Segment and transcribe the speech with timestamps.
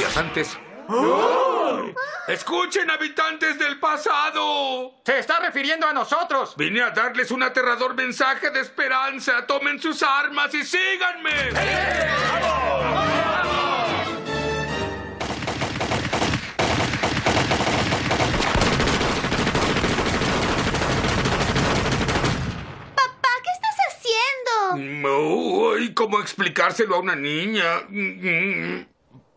[0.00, 0.58] días antes.
[2.26, 4.94] ¡Escuchen, habitantes del pasado!
[5.04, 6.54] Se está refiriendo a nosotros.
[6.56, 9.46] Vine a darles un aterrador mensaje de esperanza.
[9.46, 11.50] Tomen sus armas y síganme.
[22.94, 25.18] Papá, ¿qué estás haciendo?
[25.18, 27.82] Uy, ¿cómo explicárselo a una niña?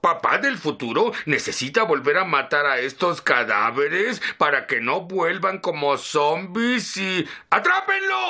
[0.04, 5.98] Papá del futuro necesita volver a matar a estos cadáveres para que no vuelvan como
[5.98, 7.26] zombies y...
[7.50, 8.28] ¡Atrápenlo!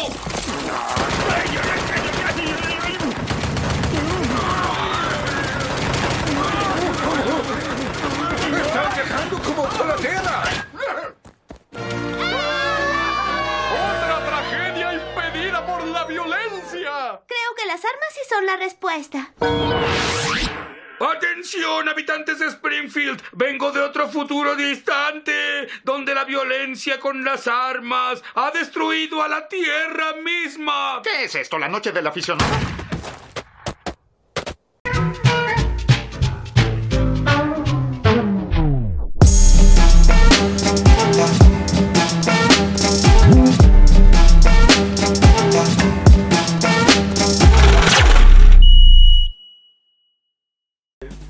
[8.51, 10.43] ¡Me están dejando como coladera!
[13.71, 17.19] ¡Otra tragedia impedida por la violencia!
[17.25, 19.33] Creo que las armas sí son la respuesta.
[20.99, 23.21] ¡Atención, habitantes de Springfield!
[23.33, 29.47] Vengo de otro futuro distante, donde la violencia con las armas ha destruido a la
[29.47, 31.01] Tierra misma.
[31.03, 32.82] ¿Qué es esto, la noche del aficionado?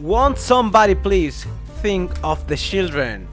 [0.03, 1.47] Won't somebody please
[1.81, 3.25] think of the children?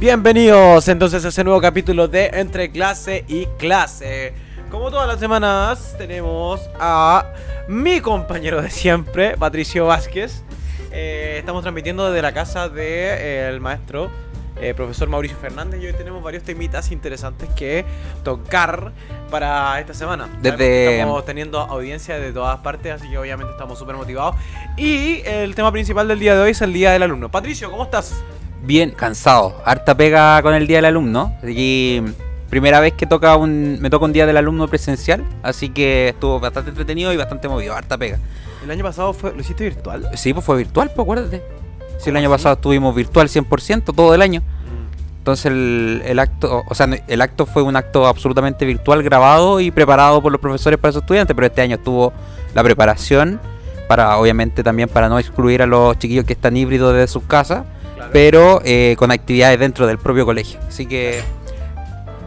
[0.00, 4.32] Bienvenidos entonces a ese nuevo capítulo de Entre clase y clase.
[4.70, 7.26] Como todas las semanas tenemos a
[7.68, 10.44] mi compañero de siempre, Patricio Vázquez.
[10.92, 14.10] Eh, estamos transmitiendo desde la casa del de, eh, maestro
[14.60, 17.84] eh, profesor Mauricio Fernández y hoy tenemos varios temitas interesantes que
[18.24, 18.92] tocar
[19.30, 20.28] para esta semana.
[20.40, 20.94] Desde...
[20.94, 24.36] Estamos teniendo audiencia de todas partes, así que obviamente estamos súper motivados.
[24.76, 27.30] Y el tema principal del día de hoy es el Día del Alumno.
[27.30, 28.14] Patricio, ¿cómo estás?
[28.62, 29.62] Bien, cansado.
[29.64, 31.36] Harta pega con el Día del Alumno.
[31.46, 32.02] Y
[32.50, 36.40] primera vez que toca un, me toca un Día del Alumno presencial, así que estuvo
[36.40, 37.74] bastante entretenido y bastante movido.
[37.74, 38.18] Harta pega.
[38.64, 40.08] ¿El año pasado fue, lo hiciste virtual?
[40.14, 41.42] Sí, pues fue virtual, pues acuérdate.
[41.98, 42.36] Si el año así?
[42.36, 44.42] pasado estuvimos virtual 100% todo el año.
[45.18, 49.72] Entonces el, el, acto, o sea, el acto fue un acto absolutamente virtual, grabado y
[49.72, 52.12] preparado por los profesores para sus estudiantes, pero este año estuvo
[52.54, 53.40] la preparación
[53.88, 57.64] para, obviamente también para no excluir a los chiquillos que están híbridos desde sus casas,
[57.94, 58.10] claro.
[58.12, 60.60] pero eh, con actividades dentro del propio colegio.
[60.68, 61.22] Así que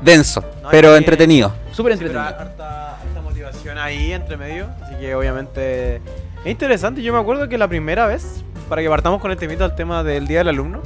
[0.01, 1.53] denso, no, pero entretenido.
[1.71, 2.21] Súper entretenido.
[2.21, 6.01] Harta, harta motivación ahí entre medio, así que obviamente
[6.43, 7.01] es interesante.
[7.01, 10.03] Yo me acuerdo que la primera vez, para que partamos con el temito al tema
[10.03, 10.81] del Día del Alumno,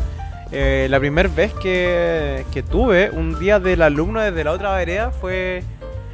[0.52, 5.12] eh, la primera vez que, que, tuve un día del alumno desde la otra vereda
[5.12, 5.64] fue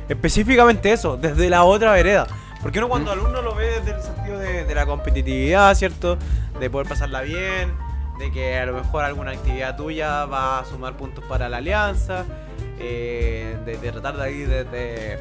[0.07, 2.25] específicamente eso, desde la otra vereda.
[2.61, 6.17] Porque uno cuando alumno lo ve desde el sentido de, de, la competitividad, ¿cierto?
[6.59, 7.73] De poder pasarla bien,
[8.19, 12.25] de que a lo mejor alguna actividad tuya va a sumar puntos para la alianza,
[12.79, 15.17] eh, de, de, tratar de ahí de, de,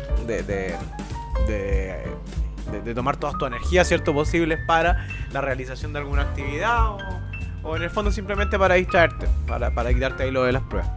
[2.94, 4.12] tomar toda tu energía, ¿cierto?
[4.12, 6.98] Posibles para la realización de alguna actividad o
[7.62, 10.90] o en el fondo simplemente para distraerte, para, para quitarte ahí lo de las pruebas.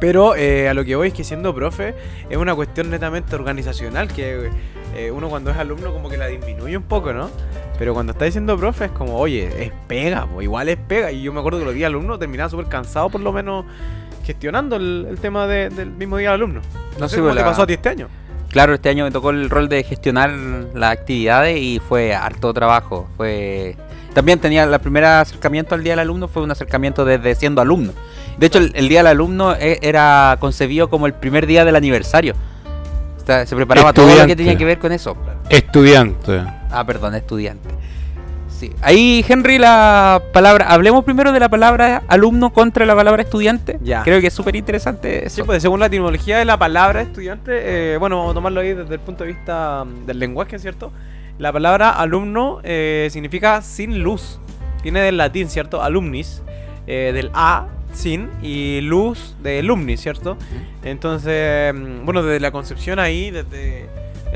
[0.00, 1.94] Pero eh, a lo que voy es que siendo profe
[2.28, 4.50] es una cuestión netamente organizacional que
[4.94, 7.30] eh, uno cuando es alumno como que la disminuye un poco, ¿no?
[7.78, 11.12] Pero cuando está diciendo profe es como, oye, es pega, pues igual es pega.
[11.12, 13.64] Y yo me acuerdo que los días alumnos terminaba súper cansado por lo menos
[14.24, 16.60] gestionando el, el tema de, del mismo día del alumno.
[16.94, 17.42] No, no sé cómo la...
[17.42, 18.08] te pasó a ti este año.
[18.56, 20.30] Claro, este año me tocó el rol de gestionar
[20.72, 23.06] las actividades y fue harto trabajo.
[23.18, 23.76] Fue
[24.14, 27.92] también tenía el primer acercamiento al Día del Alumno, fue un acercamiento desde siendo alumno.
[28.38, 31.76] De hecho, el, el Día del Alumno e, era concebido como el primer día del
[31.76, 32.32] aniversario.
[33.22, 34.14] O sea, se preparaba estudiante.
[34.14, 35.14] todo lo que tenía que ver con eso.
[35.50, 36.42] Estudiante.
[36.70, 37.68] Ah, perdón, estudiante.
[38.56, 38.72] Sí.
[38.80, 40.68] Ahí, Henry, la palabra.
[40.68, 43.78] Hablemos primero de la palabra alumno contra la palabra estudiante.
[43.82, 44.02] Ya.
[44.02, 45.28] Creo que es súper interesante.
[45.28, 48.72] Sí, pues según la etimología de la palabra estudiante, eh, bueno, vamos a tomarlo ahí
[48.72, 50.90] desde el punto de vista del lenguaje, ¿cierto?
[51.38, 54.40] La palabra alumno eh, significa sin luz.
[54.82, 55.82] Viene del latín, ¿cierto?
[55.82, 56.42] Alumnis.
[56.86, 60.38] Eh, del A, sin, y luz de lumni, ¿cierto?
[60.84, 61.74] Entonces,
[62.04, 63.86] bueno, desde la concepción ahí, desde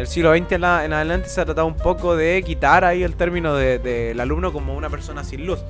[0.01, 3.03] el siglo XX en, la, en adelante, se ha tratado un poco de quitar ahí
[3.03, 5.61] el término del de, de alumno como una persona sin luz.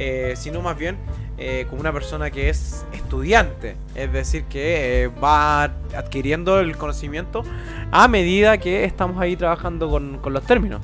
[0.00, 0.96] Eh, sino más bien
[1.38, 7.42] eh, como una persona que es estudiante, es decir, que eh, va adquiriendo el conocimiento
[7.90, 10.82] a medida que estamos ahí trabajando con, con, los términos.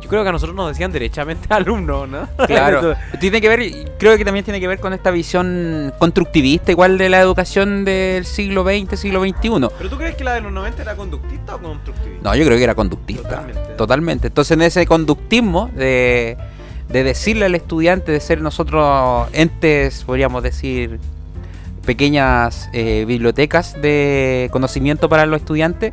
[0.00, 2.28] Yo creo que a nosotros nos decían derechamente alumno, ¿no?
[2.46, 2.94] Claro.
[3.20, 7.08] tiene que ver, creo que también tiene que ver con esta visión constructivista, igual de
[7.08, 9.68] la educación del siglo XX, siglo XXI.
[9.76, 12.22] ¿Pero tú crees que la de los 90 era conductista o constructivista?
[12.22, 13.22] No, yo creo que era conductista.
[13.22, 13.74] Totalmente.
[13.74, 14.26] Totalmente.
[14.28, 16.36] Entonces, en ese conductismo de
[16.88, 20.98] de decirle al estudiante, de ser nosotros entes, podríamos decir,
[21.84, 25.92] pequeñas eh, bibliotecas de conocimiento para los estudiantes.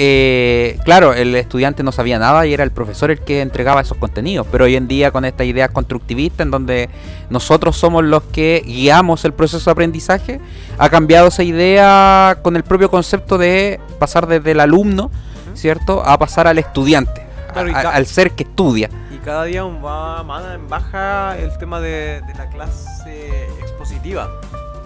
[0.00, 3.96] Eh, claro, el estudiante no sabía nada y era el profesor el que entregaba esos
[3.98, 6.88] contenidos, pero hoy en día con esta idea constructivista en donde
[7.30, 10.40] nosotros somos los que guiamos el proceso de aprendizaje,
[10.78, 15.10] ha cambiado esa idea con el propio concepto de pasar desde el alumno,
[15.54, 18.88] ¿cierto?, a pasar al estudiante, Claro, a- al ser que estudia.
[19.12, 24.30] Y cada día va más en baja el tema de, de la clase expositiva,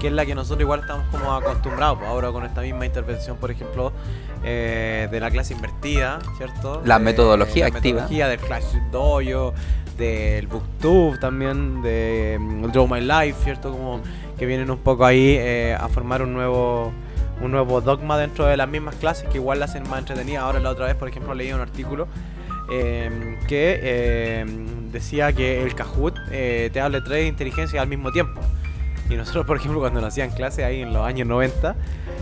[0.01, 1.99] que es la que nosotros igual estamos como acostumbrados.
[1.99, 3.93] pues, ahora con esta misma intervención, por ejemplo,
[4.45, 6.83] eh, de la clase invertida, ¿cierto?
[6.85, 7.95] La De- metodología la activa.
[8.03, 9.55] metodología del Clash Dojo,
[9.99, 13.71] del Booktube también, de mm, Draw My Life, ¿cierto?
[13.73, 14.01] Como
[14.39, 16.93] que vienen un poco ahí eh, a formar un nuevo
[17.41, 20.43] un nuevo dogma dentro de las mismas clases que igual la hacen más entretenida.
[20.43, 22.07] Ahora la otra vez, por ejemplo, leí un artículo
[22.71, 24.47] eh, que eh,
[24.93, 28.41] decía que el Kahoot eh, te habla de tres inteligencias al mismo tiempo.
[29.13, 31.75] Y nosotros, por ejemplo, cuando nos hacían clase ahí en los años 90,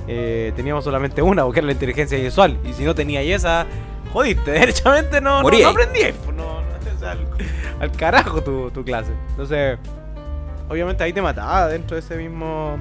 [0.08, 2.58] eh, teníamos solamente una, porque era la inteligencia visual.
[2.68, 3.66] Y si no tenías esa,
[4.12, 5.72] jodiste, derechamente no, Morí no ahí.
[5.74, 6.58] aprendías, no, no,
[6.96, 7.26] o sea, al,
[7.80, 9.12] al carajo tu, tu clase.
[9.30, 9.78] Entonces,
[10.68, 12.78] obviamente ahí te mataba dentro de ese mismo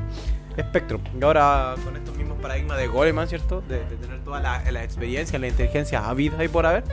[0.58, 1.00] espectro.
[1.20, 3.62] Y ahora con estos mismos paradigmas de Goleman, ¿cierto?
[3.62, 6.84] De, de tener todas las las experiencias, las inteligencias habidas y por haber.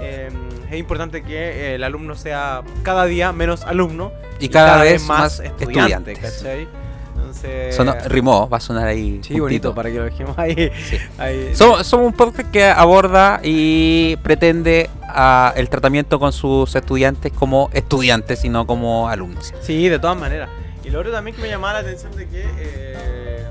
[0.00, 0.28] Eh,
[0.70, 5.40] es importante que eh, el alumno sea cada día menos alumno Y cada vez más
[5.40, 6.18] estudiantes.
[6.18, 6.68] ¿cachai?
[7.16, 9.20] Entonces, Sonó- rimó, va a sonar ahí.
[9.22, 9.42] sí, puntito.
[9.42, 10.70] bonito, para que lo dejemos ahí.
[10.84, 10.96] Sí.
[11.18, 11.50] ahí.
[11.54, 17.70] Somos, somos un podcast que aborda y pretende ah, el tratamiento con sus estudiantes como
[17.72, 19.52] estudiantes y no como alumnos.
[19.60, 20.48] Sí, de todas maneras.
[20.82, 23.44] Y lo otro también que me llamaba la atención de que, eh,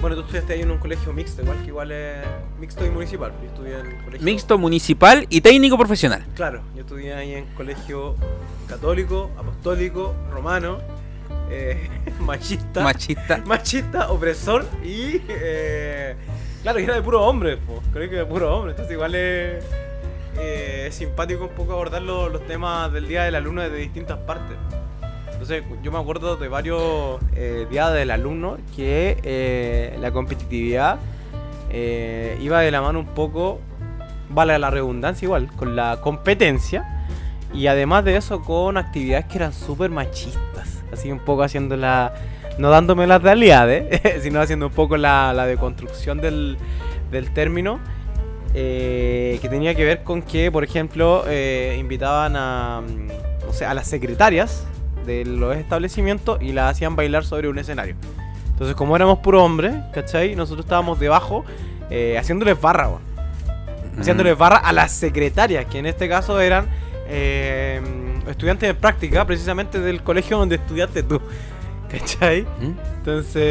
[0.00, 2.24] bueno, tú estudiaste ahí en un colegio mixto, igual que igual es
[2.60, 3.32] mixto y municipal.
[3.42, 4.24] Yo estudié en colegio...
[4.24, 6.24] Mixto municipal y técnico profesional.
[6.34, 8.14] Claro, yo estudié ahí en colegio
[8.68, 10.78] católico, apostólico, romano,
[11.50, 11.88] eh,
[12.20, 13.38] machista, Machista.
[13.44, 16.14] machista, opresor y, eh,
[16.62, 19.64] claro, que era de puro hombre, po, colegio de puro hombre, entonces igual es
[20.38, 24.56] eh, simpático un poco abordar los, los temas del Día del Alumno desde distintas partes.
[25.82, 30.98] Yo me acuerdo de varios eh, días del alumno que eh, la competitividad
[31.70, 33.58] eh, iba de la mano un poco,
[34.28, 37.06] vale la redundancia igual, con la competencia
[37.54, 42.12] y además de eso con actividades que eran súper machistas, así un poco haciendo la,
[42.58, 46.58] no dándome las realidades, sino haciendo un poco la, deconstrucción del,
[47.10, 47.80] del término.
[48.52, 51.24] que tenía que ver con que, por ejemplo,
[51.78, 54.66] invitaban a, mm, o sea, a las secretarias
[55.08, 57.96] de los establecimientos y las hacían bailar sobre un escenario.
[58.50, 60.36] Entonces, como éramos puro hombres, ¿cachai?
[60.36, 61.44] Nosotros estábamos debajo
[61.90, 63.02] eh, haciéndoles barra, weón.
[63.98, 66.66] Haciéndoles barra a las secretarias, que en este caso eran
[67.08, 67.80] eh,
[68.28, 71.20] estudiantes de práctica, precisamente del colegio donde estudiaste tú.
[71.90, 72.42] ¿Cachai?
[72.42, 72.72] ¿Mm?
[72.98, 73.42] Entonces,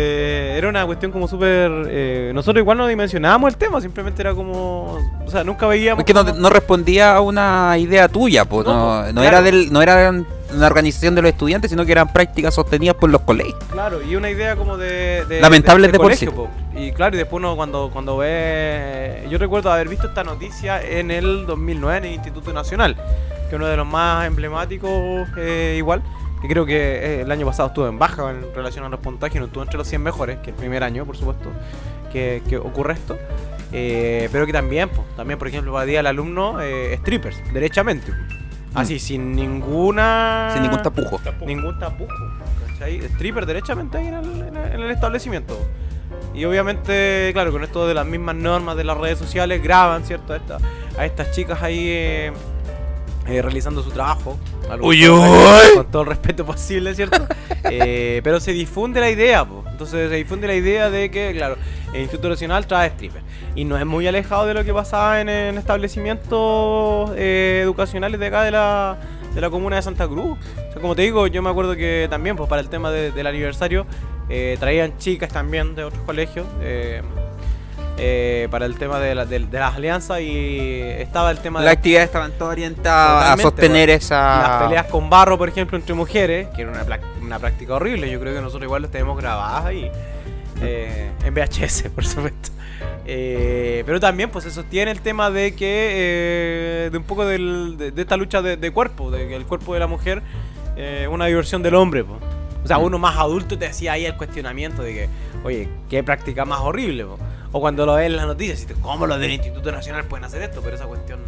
[0.58, 1.72] era una cuestión como súper.
[1.90, 5.00] eh, nosotros igual no dimensionábamos el tema, simplemente era como.
[5.26, 6.00] O sea, nunca veíamos.
[6.02, 9.28] Es que no, respondía a una idea tuya, pues, No, no, no claro.
[9.28, 10.12] era del, no era
[10.54, 13.56] una organización de los estudiantes, sino que eran prácticas sostenidas por los colegios.
[13.72, 15.26] Claro, y una idea como de.
[15.26, 16.36] de Lamentables de por colegio, sí.
[16.36, 16.50] po.
[16.76, 19.26] Y claro, y después uno cuando, cuando ve.
[19.30, 23.54] Yo recuerdo haber visto esta noticia en el 2009 en el Instituto Nacional, que es
[23.54, 26.02] uno de los más emblemáticos, eh, igual.
[26.42, 29.40] Que creo que eh, el año pasado estuvo en baja en relación a los puntajes,
[29.40, 31.50] no estuvo entre los 100 mejores, que el primer año, por supuesto,
[32.12, 33.18] que, que ocurre esto.
[33.72, 38.14] Eh, pero que también, pues, también, por ejemplo, día del alumno, eh, strippers, derechamente.
[38.74, 40.50] Así, sin ninguna.
[40.50, 40.54] Mm.
[40.54, 41.20] Sin ningún tapujo.
[41.46, 42.14] Ningún tapujo.
[42.72, 42.98] ¿cachai?
[43.06, 45.58] Stripper derechamente ahí en el, en el- en el establecimiento.
[46.34, 50.34] Y obviamente, claro, con esto de las mismas normas de las redes sociales, graban, ¿cierto?
[50.34, 50.58] A, esta-
[50.98, 52.32] a estas chicas ahí eh,
[53.28, 54.38] eh, realizando su trabajo.
[54.82, 55.26] Uy, con, todo
[55.62, 55.76] el- uy.
[55.76, 57.26] con todo el respeto posible, ¿cierto?
[57.70, 59.62] Eh, pero se difunde la idea, po.
[59.70, 61.58] Entonces se difunde la idea de que, claro,
[61.94, 63.22] el Instituto Nacional trae stripper.
[63.58, 68.28] Y no es muy alejado de lo que pasaba en, en establecimientos eh, educacionales de
[68.28, 68.98] acá de la,
[69.34, 70.38] de la comuna de Santa Cruz.
[70.70, 73.12] O sea, como te digo, yo me acuerdo que también, pues para el tema de-
[73.12, 73.86] del aniversario,
[74.30, 76.46] eh, traían chicas también de otros colegios.
[78.00, 81.66] eh, para el tema de, la- de- de las alianzas y estaba el tema de
[81.66, 84.60] Las la- actividades estaban todas orientadas a sostener las esa.
[84.66, 86.86] peleas con barro, por ejemplo, entre mujeres, que era una,
[87.24, 88.08] una práctica horrible.
[88.12, 89.90] Yo creo que nosotros igual las tenemos grabadas ahí.
[90.62, 92.50] Eh, en VHS, por supuesto.
[93.06, 95.88] Eh, pero también pues se sostiene el tema de que
[96.86, 99.46] eh, de un poco del- de, de esta lucha de, de cuerpo, de que el
[99.46, 100.22] cuerpo de la mujer
[101.10, 102.02] una diversión del hombre.
[102.02, 102.84] O sea, Mm.
[102.84, 105.10] uno más adulto te hacía ahí el cuestionamiento de que,
[105.44, 107.06] oye, ¿qué práctica más horrible?
[107.06, 107.18] po?
[107.54, 110.62] O cuando lo ves en las noticias, ¿cómo los del Instituto Nacional pueden hacer esto?
[110.62, 111.22] Pero esa cuestión,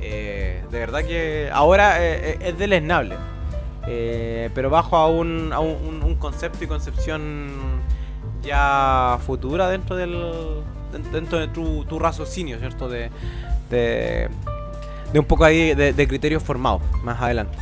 [0.00, 3.16] de verdad que ahora es deleznable.
[3.84, 7.75] pero bajo a, un, a un, un- un concepto y concepción
[8.46, 10.12] ya futura dentro del
[10.92, 12.88] den- dentro de tu, tu raciocinio, ¿cierto?
[12.88, 13.10] De,
[13.68, 14.28] de,
[15.12, 17.58] de un poco ahí de, de criterios formados más adelante.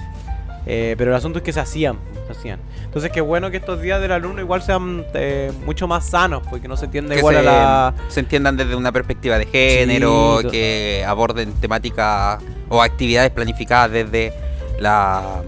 [0.66, 2.58] Eh, pero el asunto es que se hacían, se hacían.
[2.84, 6.68] Entonces qué bueno que estos días del alumno igual sean eh, mucho más sanos, porque
[6.68, 7.94] no se entiende que igual se, a la...
[8.08, 14.32] se entiendan desde una perspectiva de género, que aborden temáticas o actividades planificadas desde
[14.78, 15.42] la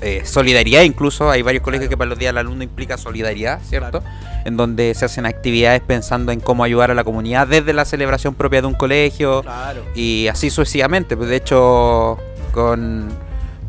[0.00, 1.30] eh, solidaridad incluso.
[1.30, 4.02] Hay varios colegios que para los días del alumno implica solidaridad, ¿cierto?
[4.44, 8.34] En donde se hacen actividades pensando en cómo ayudar a la comunidad desde la celebración
[8.34, 9.82] propia de un colegio Claro.
[9.94, 11.16] y así sucesivamente.
[11.16, 12.18] Pues de hecho,
[12.52, 13.08] con,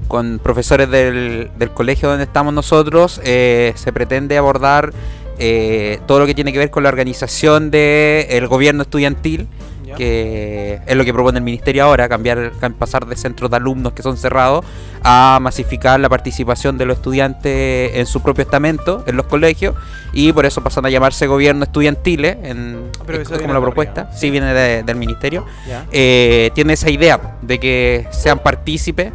[0.07, 4.93] con profesores del, del colegio donde estamos nosotros, eh, se pretende abordar
[5.39, 9.47] eh, todo lo que tiene que ver con la organización del gobierno estudiantil,
[9.91, 9.95] ¿Ya?
[9.95, 13.93] que es lo que propone el ministerio ahora, cambiar, cam- pasar de centros de alumnos
[13.93, 14.65] que son cerrados
[15.03, 19.75] a masificar la participación de los estudiantes en su propio estamento, en los colegios,
[20.13, 24.17] y por eso pasan a llamarse gobierno estudiantiles, en, Pero es como la propuesta, arriba.
[24.17, 25.45] sí viene de- del ministerio
[25.91, 29.11] eh, tiene esa idea de que sean partícipes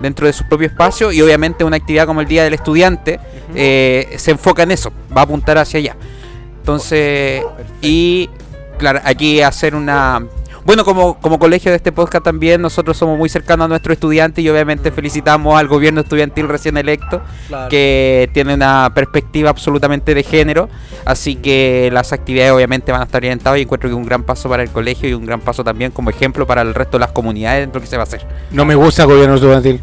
[0.00, 3.18] dentro de su propio espacio y obviamente una actividad como el Día del Estudiante
[3.54, 5.96] eh, se enfoca en eso, va a apuntar hacia allá.
[6.60, 7.42] Entonces,
[7.80, 8.28] y
[8.78, 10.24] claro, aquí hacer una...
[10.64, 14.44] Bueno, como, como colegio de este podcast también, nosotros somos muy cercanos a nuestros estudiantes
[14.44, 17.70] y obviamente felicitamos al gobierno estudiantil recién electo Claro.
[17.70, 20.68] que tiene una perspectiva absolutamente de género,
[21.06, 24.24] así que las actividades obviamente van a estar orientadas y encuentro que es un gran
[24.24, 27.00] paso para el colegio y un gran paso también como ejemplo para el resto de
[27.00, 28.26] las comunidades dentro que se va a hacer.
[28.50, 29.80] No me gusta el gobierno estudiantil.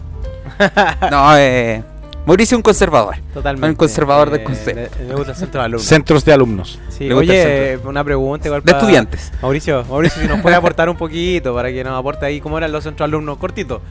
[1.10, 1.84] No, eh,
[2.26, 3.16] Mauricio es un conservador.
[3.34, 3.70] Totalmente.
[3.70, 4.98] Un conservador del Eh, concepto.
[5.08, 5.84] Me gusta el centro de alumnos.
[5.88, 6.80] Centros de alumnos.
[6.90, 9.32] Sí, gusta oye, una pregunta igual De para- estudiantes.
[9.42, 12.72] Mauricio, Mauricio, si nos puede aportar un poquito para que nos aporte ahí cómo eran
[12.72, 13.82] los centros de alumnos, cortito.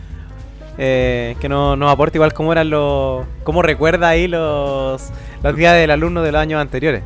[0.78, 3.24] Eh, que no- nos aporte igual cómo eran los.
[3.44, 5.00] cómo recuerda ahí los,
[5.42, 7.02] los días del alumno de los años anteriores.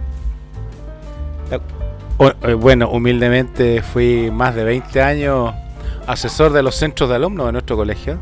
[1.51, 5.53] Eh, bueno, humildemente fui más de 20 años
[6.07, 8.19] asesor de los centros de alumnos de nuestro colegio.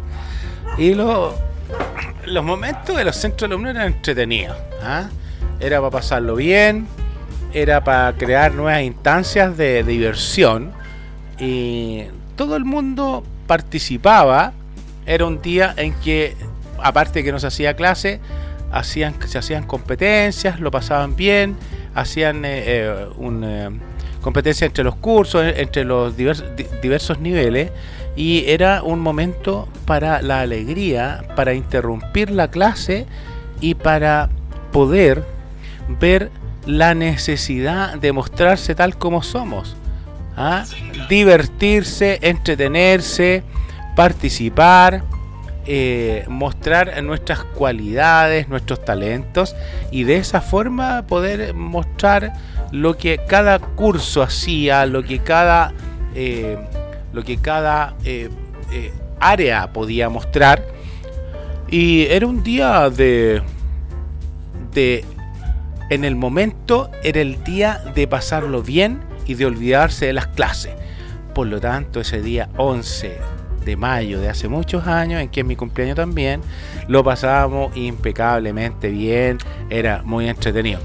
[0.77, 1.35] Y lo-
[2.27, 4.57] los momentos de los centros de alumnos eran entretenidos.
[4.83, 5.09] ¿ah?
[5.61, 6.87] Era para pasarlo bien,
[7.53, 10.73] era para crear nuevas instancias de diversión.
[11.39, 12.05] Y
[12.37, 14.53] todo el mundo participaba.
[15.07, 16.35] Era un día en que,
[16.83, 18.21] aparte de que no se hacía clase,
[18.83, 21.57] se hacían competencias, lo pasaban bien,
[21.95, 23.71] hacían eh, eh, un, eh,
[24.21, 27.71] competencia entre los cursos, entre los divers- di- diversos niveles,
[28.17, 33.07] y era un momento para la alegría, para interrumpir la clase
[33.61, 34.31] y para
[34.73, 35.23] poder
[36.01, 36.31] ver
[36.67, 39.77] la necesidad de mostrarse tal como somos.
[40.37, 40.65] ¿ah?
[41.09, 43.45] Divertirse, entretenerse,
[43.95, 45.05] participar,
[45.67, 49.57] eh, mostrar nuestras cualidades, nuestros talentos
[49.91, 52.33] y de esa forma poder mostrar
[52.71, 55.73] lo que cada curso hacía, lo que cada,
[56.15, 56.57] eh,
[57.17, 58.29] lo que cada eh,
[58.71, 60.63] eh, área podía mostrar.
[61.71, 63.41] Y era un día de,
[64.75, 65.03] de,
[65.89, 70.75] en el momento, era el día de pasarlo bien y de olvidarse de las clases.
[71.35, 73.17] Por lo tanto, ese día 11
[73.65, 76.43] de mayo de hace muchos años, en que es mi cumpleaños también,
[76.87, 79.39] lo pasábamos impecablemente bien,
[79.71, 80.81] era muy entretenido.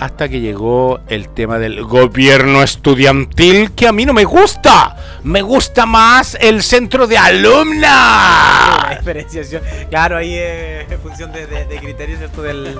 [0.00, 4.96] Hasta que llegó el tema del gobierno estudiantil, que a mí no me gusta.
[5.24, 7.18] Me gusta más el centro de
[8.98, 9.62] diferenciación.
[9.90, 11.46] Claro, ahí eh, en función de,
[11.80, 12.40] criterios, ¿cierto?
[12.40, 12.78] Del,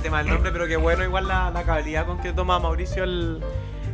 [0.00, 3.40] tema del nombre, pero que bueno, igual la, la cabalidad con que toma Mauricio el,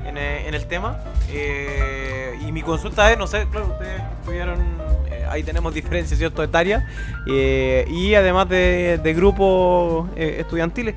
[0.04, 0.98] en, eh, el tema.
[1.30, 4.60] Eh, y mi consulta es, no sé, claro, ustedes estudiaron,
[5.10, 6.42] eh, ahí tenemos diferencias, ¿cierto?
[6.42, 6.84] Etarias.
[7.26, 10.94] eh, y además de, grupos eh, estudiantiles.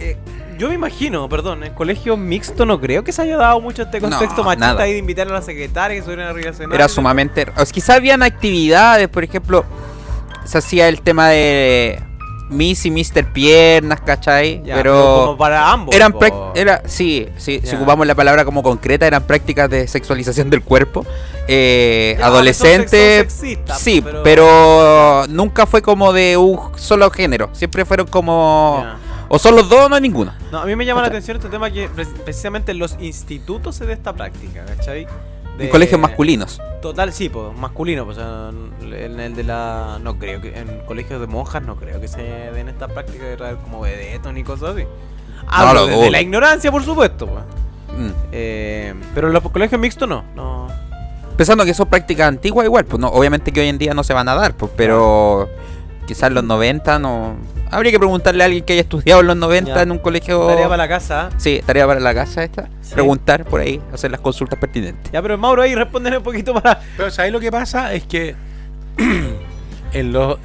[0.00, 0.16] Eh,
[0.58, 4.00] yo me imagino, perdón, en colegio mixto no creo que se haya dado mucho este
[4.00, 4.82] No, contexto machista nada.
[4.84, 6.52] ahí de invitar a la secretaria que subieran arriba.
[6.72, 7.46] Era sumamente...
[7.56, 9.64] o sea, quizá habían actividades, por ejemplo,
[10.44, 12.00] se hacía el tema de
[12.48, 13.32] Miss y Mr.
[13.32, 14.62] Piernas, ¿cachai?
[14.64, 15.24] Ya, pero...
[15.26, 15.94] como para ambos.
[15.94, 16.14] Eran
[16.54, 21.04] era, sí, sí, si ocupamos la palabra como concreta, eran prácticas de sexualización del cuerpo.
[21.48, 25.26] Eh, Ya, sexistas, Sí, pero- pero...
[25.28, 27.50] nunca fue como de un solo género.
[27.52, 28.82] Siempre fueron como.
[28.84, 29.05] Ya.
[29.28, 30.32] O son los dos o no hay ninguno.
[30.52, 33.74] No, a mí me llama la atención este tema que pre- precisamente en los institutos
[33.76, 35.06] se da esta práctica, ¿cachai?
[35.58, 36.60] De- En colegios masculinos.
[36.82, 39.98] Total, sí, pues, masculino, pues, en el de la...
[40.02, 40.56] No creo que...
[40.58, 44.32] En colegios de monjas no creo que se den estas prácticas de traer como vedetos
[44.32, 44.84] ni cosas así.
[45.48, 46.10] Hablo lo desde dudo.
[46.10, 47.44] la ignorancia, por supuesto, pues.
[47.98, 48.10] Mm.
[48.32, 50.68] Eh, pero en los colegios mixtos no, no...
[51.36, 54.14] Pensando que son prácticas antiguas igual, pues no, obviamente que hoy en día no se
[54.14, 55.48] van a dar, pues, pero
[56.06, 57.36] quizás los 90, no.
[57.70, 59.82] Habría que preguntarle a alguien que haya estudiado en los 90 Ya.
[59.82, 60.46] en un colegio.
[60.46, 61.30] Tarea para la casa.
[61.36, 62.68] Sí, tarea para la casa esta.
[62.80, 62.94] Sí.
[62.94, 65.10] Preguntar por ahí, hacer las consultas pertinentes.
[65.12, 66.80] Ya, pero Mauro ahí respóndeme un poquito para.
[66.96, 67.92] Pero ¿sabes lo que pasa?
[67.92, 68.34] Es que
[69.92, 70.38] en los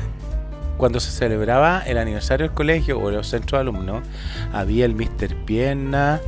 [0.78, 4.02] cuando se celebraba el aniversario del colegio o los centros de alumnos,
[4.52, 5.36] había el Mr.
[5.46, 6.20] Pierna.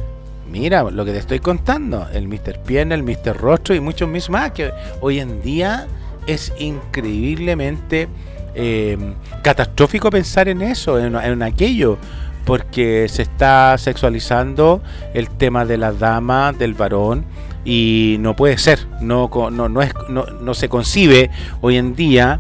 [0.48, 2.60] Mira lo que te estoy contando, el Mr.
[2.64, 3.36] Pierna, el Mr.
[3.36, 4.72] Rostro y muchos Miss más, que
[5.02, 5.88] hoy en día
[6.28, 8.08] es increíblemente
[8.56, 8.98] eh,
[9.42, 11.98] catastrófico pensar en eso, en, aquello,
[12.46, 14.82] porque se está sexualizando
[15.14, 17.26] el tema de la dama, del varón,
[17.66, 21.30] y no puede ser, no, no, no, es, no, no se concibe
[21.62, 22.40] hoy en día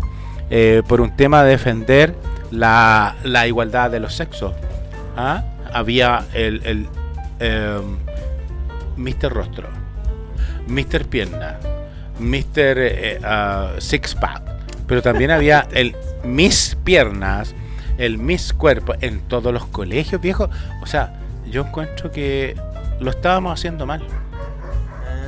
[0.49, 2.15] eh, por un tema de defender
[2.51, 4.53] la, la igualdad de los sexos.
[5.17, 5.43] ¿Ah?
[5.73, 6.87] Había el, el
[7.39, 7.97] em,
[8.97, 9.33] Mr.
[9.33, 9.67] Rostro,
[10.67, 11.05] Mr.
[11.05, 11.57] Pierna,
[12.19, 12.77] Mr.
[12.77, 14.52] eh, ah, Six Pack,
[14.87, 17.55] pero también había el Miss Piernas,
[17.97, 20.49] el Miss Cuerpo en todos los colegios, viejo.
[20.81, 21.13] O sea,
[21.49, 22.55] yo encuentro que
[22.99, 24.05] lo estábamos haciendo mal.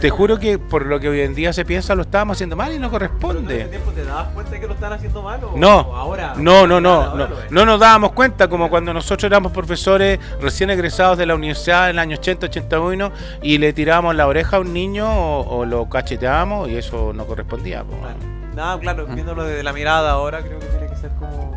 [0.02, 2.74] Te juro que por lo que hoy en día se piensa lo estábamos haciendo mal
[2.74, 3.66] y no corresponde.
[3.66, 6.34] tiempo te dabas cuenta de que lo están haciendo mal o No, o ahora?
[6.38, 10.70] no, no, no, Ahora no, no nos dábamos cuenta como cuando nosotros éramos profesores recién
[10.70, 14.60] egresados de la universidad en el año 80, 81 y le tirábamos la oreja a
[14.60, 17.84] un niño o, o lo cacheteábamos y eso no correspondía.
[17.84, 18.35] Claro.
[18.56, 21.52] No, claro, viéndolo desde la mirada ahora, creo que tiene que ser como,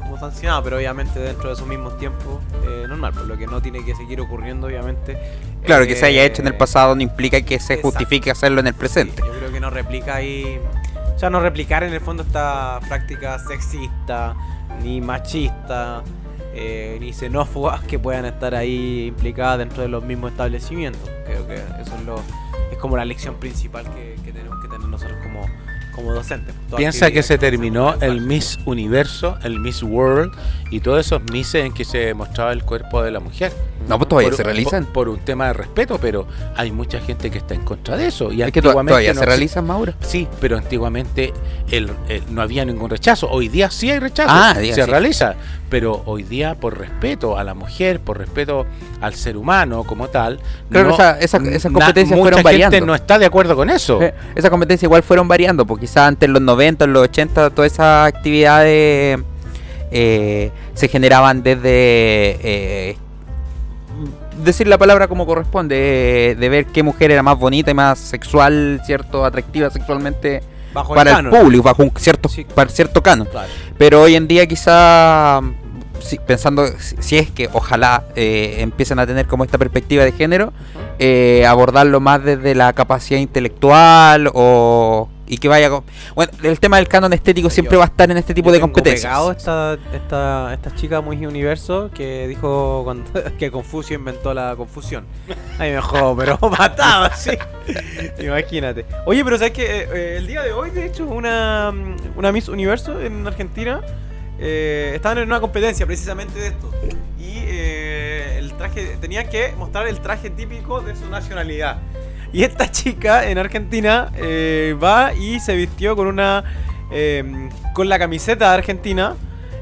[0.00, 3.60] como sancionado, pero obviamente dentro de esos mismos tiempos, eh, normal, por lo que no
[3.60, 5.18] tiene que seguir ocurriendo, obviamente.
[5.64, 7.90] Claro, que se haya eh, hecho en el pasado no implica que se exacto.
[7.90, 9.22] justifique hacerlo en el sí, presente.
[9.24, 10.58] yo creo que no replica ahí.
[11.14, 14.34] O sea, no replicar en el fondo esta práctica sexista,
[14.82, 16.02] ni machista,
[16.54, 21.08] eh, ni xenófobas que puedan estar ahí implicadas dentro de los mismos establecimientos.
[21.26, 22.22] Creo que eso es, lo,
[22.72, 25.42] es como la lección principal que, que tenemos que tener nosotros como,
[25.90, 26.54] como docentes.
[26.66, 28.20] Toda Piensa que se terminó el.
[28.20, 30.32] Miss Universo, el Miss World
[30.70, 33.52] y todos esos misses en que se mostraba el cuerpo de la mujer.
[33.88, 34.84] No, pues todavía Por- se realizan.
[34.84, 38.06] Por, por un tema de respeto, pero hay mucha gente que está en contra de
[38.08, 38.30] eso.
[38.30, 39.94] Y Es que todavía no se realizan, Mauro.
[40.00, 41.32] Sí, pero antiguamente
[41.70, 43.28] el- el- no había ningún rechazo.
[43.30, 44.30] Hoy día sí hay rechazo.
[44.32, 44.82] Ah, se sí.
[44.82, 45.34] realiza.
[45.70, 48.66] Pero hoy día, por respeto a la mujer, por respeto
[49.00, 52.86] al ser humano como tal, Claro, esa- esa- esas na- competencias mucha fueron gente variando.
[52.86, 54.00] no está de acuerdo con eso.
[54.02, 57.50] Eh, Esas competencias igual fueron variando, porque quizás antes en los 90, en los 80,
[57.50, 59.20] todas esas actividades
[59.90, 61.60] eh, se generaban desde
[62.42, 62.96] eh,
[64.44, 67.98] decir la palabra como corresponde, eh, de ver qué mujer era más bonita y más
[67.98, 72.46] sexual, cierto, atractiva sexualmente Bajo para el público, bajo un cierto, Sí.
[72.54, 73.26] para cierto canon.
[73.26, 73.48] Claro.
[73.76, 75.40] Pero hoy en día quizá,
[76.00, 76.64] si- pensando
[77.00, 80.52] si, es que ojalá eh, empiecen a tener como esta perspectiva de género,
[80.98, 85.84] eh, abordarlo más desde la capacidad intelectual o y que vaya con...
[86.16, 88.58] Bueno, el tema del canon estético siempre va a estar en este tipo Yo de
[88.58, 89.04] tengo competencias.
[89.04, 95.06] pegado esta, esta, esta chica muy universo que dijo cuando- que Confucio inventó la confusión.
[95.58, 95.80] Ahí me
[96.16, 97.30] pero matado, sí.
[98.18, 98.84] Imagínate.
[99.06, 101.72] Oye, pero sabes que el día de hoy, de hecho, una,
[102.16, 103.80] una Miss Universo en Argentina
[104.40, 106.70] eh, estaban en una competencia precisamente de esto.
[107.20, 111.78] Y eh, el traje, tenían que mostrar el traje típico de su nacionalidad.
[112.32, 116.44] Y esta chica en Argentina eh, va y se vistió con una.
[116.90, 119.14] eh, con la camiseta de Argentina,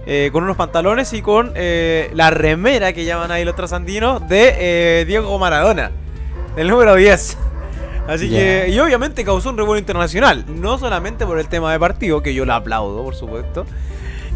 [0.07, 5.05] eh, con unos pantalones y con eh, la remera que llaman ahí los trasandinos de
[5.07, 5.91] Diego Maradona,
[6.57, 7.37] del número 10.
[8.09, 12.23] Así que, y obviamente causó un revuelo internacional, no solamente por el tema de partido,
[12.23, 13.67] que yo la aplaudo, por supuesto,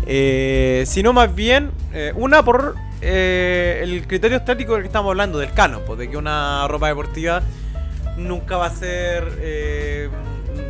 [0.06, 1.70] eh, sino más bien,
[2.14, 6.16] una por eh, el criterio estético del que estamos hablando, del canon, pues, de que
[6.18, 7.42] una ropa deportiva
[8.16, 10.08] nunca va a ser, eh,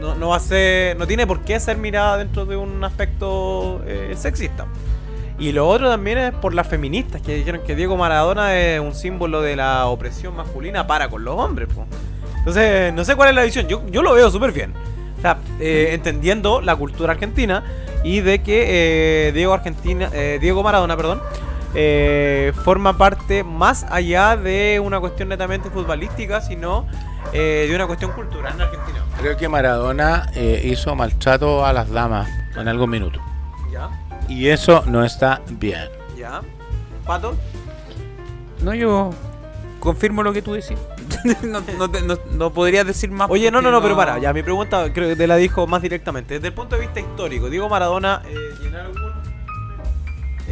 [0.00, 3.82] no, no va a ser, no tiene por qué ser mirada dentro de un aspecto
[3.86, 4.66] eh, sexista.
[5.38, 8.94] Y lo otro también es por las feministas que dijeron que Diego Maradona es un
[8.94, 11.68] símbolo de la opresión masculina para con los hombres.
[11.74, 11.86] po.
[12.38, 13.66] Entonces, no sé cuál es la visión.
[13.66, 14.72] Yo, yo lo veo súper bien.
[15.18, 17.64] O sea, eh, entendiendo la cultura argentina
[18.04, 21.22] y de que Diego Argentina, Diego Maradona, perdón,
[22.64, 26.86] forma parte más allá de una cuestión netamente futbolística, sino
[27.32, 29.04] eh, de una cuestión cultural en Argentina.
[29.20, 33.20] Creo que Maradona eh, hizo maltrato a las damas en algún minuto.
[33.70, 33.88] ¿Ya?
[34.28, 35.88] Y eso no está bien.
[36.16, 36.40] ¿Ya?
[37.06, 37.34] ¿Pato?
[38.62, 39.10] No, yo
[39.80, 40.78] confirmo lo que tú decís.
[41.42, 43.28] no, no no- no podrías decir más.
[43.30, 45.82] Oye, no, no, no, pero para, ya mi pregunta creo que te la dijo más
[45.82, 46.34] directamente.
[46.34, 49.11] Desde el punto de vista histórico, Diego Maradona, eh, ¿en algún,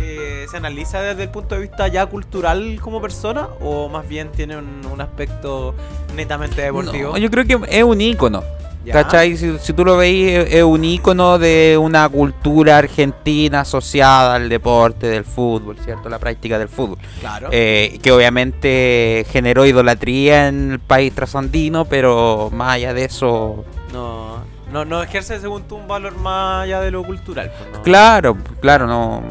[0.03, 3.49] eh, ¿se analiza desde el punto de vista ya cultural como persona?
[3.61, 5.75] ¿O más bien tiene un, un aspecto
[6.15, 7.13] netamente deportivo?
[7.13, 8.43] No, yo creo que es un ícono.
[8.85, 8.95] Ya.
[8.95, 9.37] ¿Cachai?
[9.37, 15.07] Si, si tú lo veis, es, un ícono de una cultura argentina asociada al deporte
[15.07, 16.09] del fútbol, ¿cierto?
[16.09, 16.97] La práctica del fútbol.
[17.21, 17.49] Claro.
[17.53, 24.39] Eh, que obviamente generó idolatría en el país trasandino, pero más allá de eso, No,
[24.73, 27.53] no, no ejerce según tú un valor más allá de lo cultural.
[27.59, 27.83] pues, no.
[27.83, 29.23] claro, claro, no,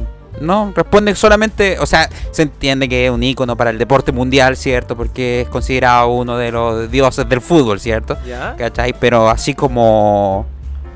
[0.42, 4.58] no responde solamente, o sea, se entiende que es un ícono para el deporte mundial,
[4.58, 4.96] ¿cierto?
[4.96, 8.18] Porque es considerado uno de los dioses del fútbol, ¿cierto?
[8.26, 8.56] ¿Ya?
[8.58, 8.94] ¿Cachai?
[9.00, 10.46] Pero así como...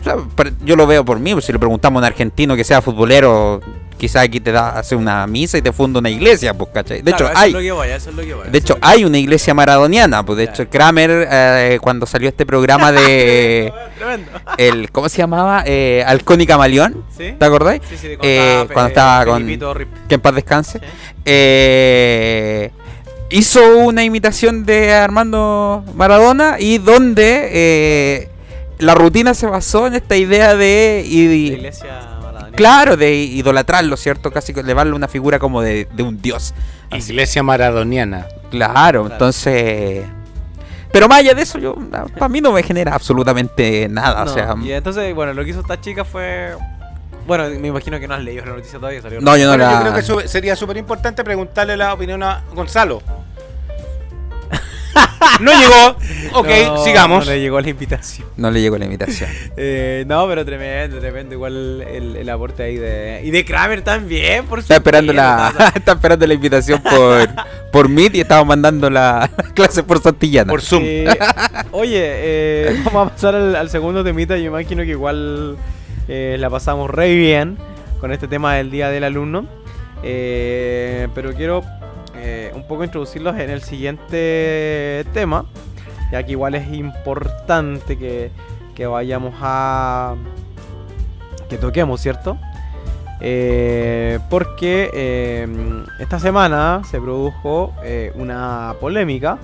[0.04, 2.56] o sea, per- yo lo veo por mí, pues, si le preguntamos a un argentino
[2.58, 3.62] que sea futbolero,
[3.98, 7.02] quizás aquí te da hace una misa y te funda una iglesia, pues, ¿cachai?
[7.02, 7.50] De Claro, hecho, hay...
[7.52, 10.26] Es voy, es voy, De hecho, hay una iglesia maradoniana.
[10.26, 10.64] Pues de Claro.
[10.64, 13.72] hecho, Kramer, eh, cuando salió este programa de.
[14.58, 15.64] el ¿Cómo se llamaba?
[15.66, 17.06] Eh, Halcón y Camaleón.
[17.18, 17.34] ¿Sí?
[17.40, 17.82] ¿Te acordáis?
[17.90, 19.46] Sí, sí, de Eh, cuando estaba con-.
[20.10, 20.82] Que en paz descanse.
[21.24, 22.72] Eh,
[23.30, 28.30] hizo una imitación de Armando Maradona y donde eh,
[28.80, 31.04] la rutina se basó en esta idea de.
[31.08, 31.88] y- La iglesia
[32.22, 32.56] maradoniana.
[32.58, 34.32] claro, de idolatrarlo, ¿cierto?
[34.32, 36.54] Casi elevarle una figura como de, de un dios.
[36.92, 37.12] Así.
[37.12, 38.28] Iglesia maradoniana.
[38.52, 40.06] Claro, entonces.
[40.92, 41.76] Pero más allá de eso, yo
[42.20, 44.26] para mí no me genera absolutamente nada.
[44.26, 46.54] No, O sea, y entonces, bueno, lo que hizo esta chica fue.
[47.26, 49.02] Bueno, me imagino que no has leído la noticia todavía.
[49.02, 49.72] Salió no, yo no la.
[49.74, 53.02] yo creo que su- sería súper importante preguntarle la opinión a Gonzalo.
[55.40, 55.98] No llegó.
[56.36, 57.26] Ok, No, sigamos.
[57.26, 58.28] No le llegó la invitación.
[58.38, 59.30] No le llegó la invitación.
[59.58, 61.36] Eh, no, pero tremendo, tremendo.
[61.36, 63.22] Igual el, el aporte ahí de.
[63.24, 65.74] Y de Kramer también, por Está esperando la, supuesto.
[65.80, 67.30] está esperando la invitación por,
[67.72, 70.50] por Meet y estaba mandando la, la clase por Santillana.
[70.50, 70.84] Por Zoom.
[70.86, 71.08] Eh,
[71.72, 74.36] oye, eh, vamos a pasar al, al segundo temita.
[74.38, 75.58] Yo imagino que igual
[76.08, 77.58] eh, la pasamos re bien
[78.00, 79.46] con este tema del Día del Alumno.
[80.04, 81.64] Eh, pero quiero
[82.26, 85.46] eh, un poco introducirlos en el siguiente tema,
[86.10, 88.32] ya que igual es importante que,
[88.76, 90.16] que vayamos a...
[91.50, 92.38] que toquemos, ¿cierto?
[93.20, 97.74] Eh, porque eh, esta semana se produjo
[98.16, 99.38] una polémica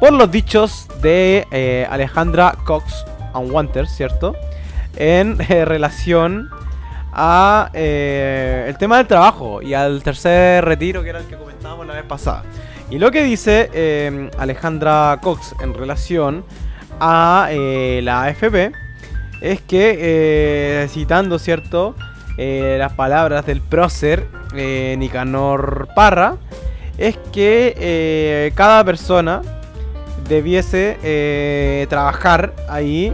[0.00, 4.34] por los dichos de Alejandra Cox Unwanted, ¿cierto?
[4.96, 6.48] En relación
[7.14, 11.86] a eh, el tema del trabajo y al tercer retiro que era el que comentábamos
[11.86, 12.42] la vez pasada.
[12.90, 16.44] Y lo que dice eh, Alejandra Cox en relación
[17.00, 18.72] a eh, la AFP
[19.40, 21.94] es que, citando, ¿cierto?
[22.36, 26.36] Las palabras del prócer Nicanor Parra,
[26.96, 29.42] es que cada persona
[30.28, 33.12] debiese trabajar ahí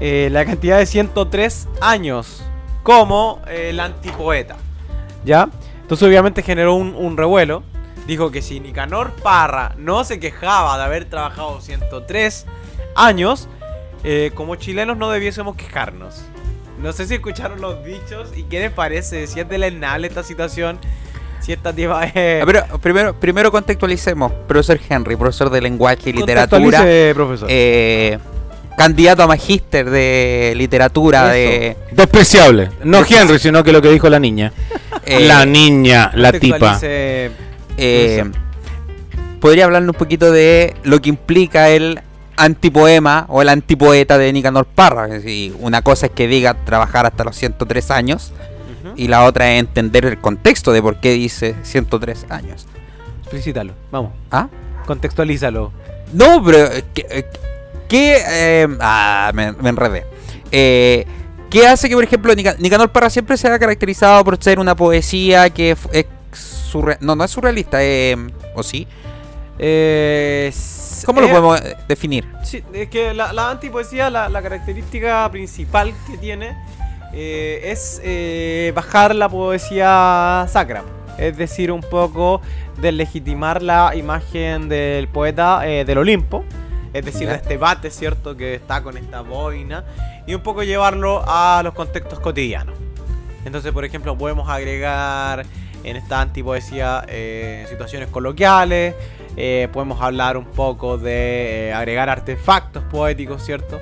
[0.00, 2.42] la cantidad de 103 años
[2.84, 4.54] como el antipoeta.
[5.24, 5.48] ¿Ya?
[5.82, 7.64] Entonces obviamente generó un, un revuelo.
[8.06, 12.46] Dijo que si Nicanor Parra no se quejaba de haber trabajado 103
[12.94, 13.48] años,
[14.04, 16.22] eh, como chilenos no debiésemos quejarnos.
[16.78, 20.78] No sé si escucharon los dichos y qué les parece, si es deleznable esta situación,
[21.40, 22.42] si esta tipa es...
[22.42, 24.30] Ah, Pero primero, primero contextualicemos.
[24.46, 26.84] Profesor Henry, profesor de lenguaje y literatura.
[27.14, 27.48] Profesor.
[27.50, 28.18] eh,
[28.76, 31.76] candidato a magíster de literatura de...
[31.92, 32.70] Despreciable.
[32.82, 34.52] No Henry, sino que lo que dijo la niña.
[35.06, 36.78] eh, la niña, la tipa.
[36.82, 38.24] Eh,
[39.40, 42.00] podría hablarnos un poquito de lo que implica el
[42.36, 45.06] antipoema o el antipoeta de Nicanor Parra.
[45.06, 48.32] Decir, una cosa es que diga trabajar hasta los 103 años
[48.96, 52.66] y la otra es entender el contexto de por qué dice 103 años.
[53.22, 54.12] Explicítalo, vamos.
[54.30, 54.48] ¿Ah?
[54.86, 55.72] Contextualízalo.
[56.12, 57.24] No, pero eh,
[57.94, 60.04] ¿qué, eh, ah, me, me enredé.
[60.50, 61.06] Eh,
[61.48, 64.74] ¿Qué hace que, por ejemplo, Nica- Nicanor Parra siempre se ha caracterizado por ser una
[64.74, 66.06] poesía que f- es
[66.72, 68.16] surre- no, no es surrealista, eh,
[68.56, 68.88] ¿o sí?
[69.60, 70.52] Eh,
[71.06, 72.26] ¿Cómo lo podemos definir?
[72.42, 76.56] Sí, es que la, la antipoesía, la, la característica principal que tiene
[77.12, 80.82] eh, es eh, bajar la poesía sacra.
[81.18, 82.40] Es decir, un poco
[82.80, 86.44] deslegitimar la imagen del poeta eh, del Olimpo.
[86.94, 88.36] Es decir, de este bate, ¿cierto?
[88.36, 89.84] Que está con esta boina.
[90.26, 92.76] Y un poco llevarlo a los contextos cotidianos.
[93.44, 95.44] Entonces, por ejemplo, podemos agregar
[95.82, 98.94] en esta antipoesía eh, situaciones coloquiales.
[99.36, 103.80] eh, podemos hablar un poco de eh, agregar artefactos poéticos, ¿cierto?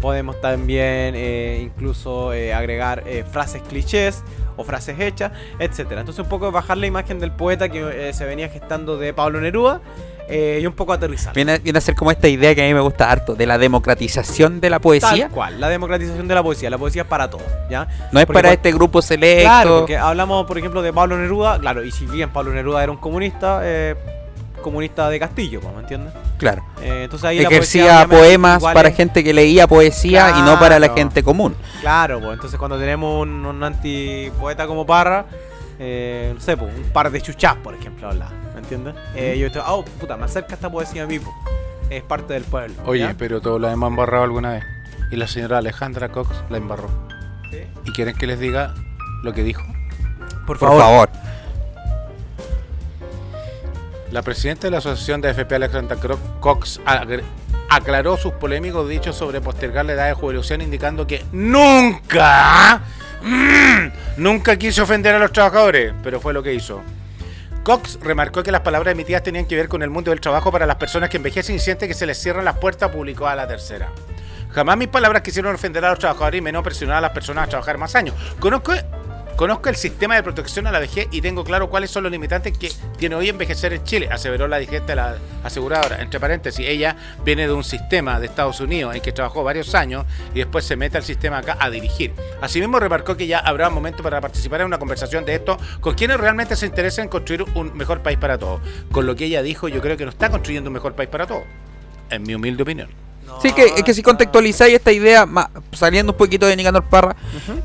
[0.00, 1.14] Podemos también
[1.60, 4.24] incluso agregar frases clichés
[4.56, 6.00] o frases hechas, etcétera.
[6.00, 9.80] Entonces un poco bajar la imagen del poeta que se venía gestando de Pablo Neruda
[10.28, 11.34] eh, y un poco aterrizar.
[11.34, 13.58] Viene, viene a ser como esta idea que a mí me gusta harto, de la
[13.58, 15.26] democratización de la poesía.
[15.26, 16.70] Tal cual, la democratización de la poesía.
[16.70, 17.86] La poesía es para todos, ¿ya?
[18.12, 19.42] No es Porque para este grupo selecto.
[19.44, 21.58] Claro, porque hablamos, por ejemplo, de Pablo Neruda.
[21.58, 23.94] Claro, y si bien Pablo Neruda era un comunista, eh,
[24.62, 26.12] comunista de Castillo, ¿me entiendes?
[26.38, 26.64] Claro.
[26.80, 30.42] Eh, entonces ahí la poesía, Ejercía obviamente, poemas para es- gente que leía poesía y
[30.42, 31.56] no para la gente común.
[31.80, 35.26] Claro, pues entonces cuando tenemos un, un antipoeta como Parra,
[35.80, 38.94] eh, no sé, pues, un par de chuchás, por ejemplo, habla, ¿me entiendes?
[39.14, 41.20] Eh, yo estoy, oh, puta, me acerca esta poesía a mí.
[41.90, 42.74] Es parte del pueblo.
[42.86, 43.14] Oye, ¿ya?
[43.18, 44.64] pero todos la hemos embarrado alguna vez.
[45.10, 46.88] Y la señora Alejandra Cox la embarró.
[47.50, 47.58] Sí.
[47.84, 48.74] ¿Y quieren que les diga
[49.22, 49.62] lo que dijo?
[50.46, 50.80] Por Por favor.
[50.80, 51.10] favor.
[54.10, 55.96] La presidenta de la Asociación de FP, Alexandra
[56.40, 56.80] Cox,
[57.70, 62.82] aclaró sus polémicos dichos sobre postergar la edad de jubilación, indicando que nunca,
[63.22, 63.86] mm,
[64.18, 66.82] nunca quiso ofender a los trabajadores, pero fue lo que hizo.
[67.62, 70.66] Cox remarcó que las palabras emitidas tenían que ver con el mundo del trabajo para
[70.66, 73.46] las personas que envejecen y sienten que se les cierran las puertas, publicó a la
[73.46, 73.92] tercera.
[74.50, 77.50] Jamás mis palabras quisieron ofender a los trabajadores y menos presionar a las personas a
[77.50, 78.16] trabajar más años.
[78.40, 78.72] Conozco,
[79.36, 82.56] conozco el sistema de protección a la vejez y tengo claro cuáles son los limitantes
[82.56, 86.00] que tiene hoy envejecer en Chile, aseveró la dirigente la aseguradora.
[86.00, 90.06] Entre paréntesis, ella viene de un sistema de Estados Unidos en que trabajó varios años
[90.34, 92.12] y después se mete al sistema acá a dirigir.
[92.40, 95.94] Asimismo, remarcó que ya habrá un momento para participar en una conversación de esto con
[95.94, 98.60] quienes realmente se interesan en construir un mejor país para todos.
[98.90, 101.26] Con lo que ella dijo, yo creo que no está construyendo un mejor país para
[101.26, 101.44] todos,
[102.10, 103.11] en mi humilde opinión.
[103.40, 105.26] Sí, que, es que si contextualizáis esta idea,
[105.72, 107.16] saliendo un poquito de Nicanor Parra,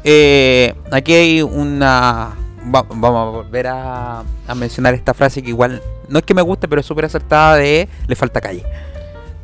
[0.03, 2.29] eh, aquí hay una...
[2.73, 6.41] va- vamos a volver a, a mencionar esta frase que igual no es que me
[6.41, 8.63] guste, pero es súper acertada de le falta calle.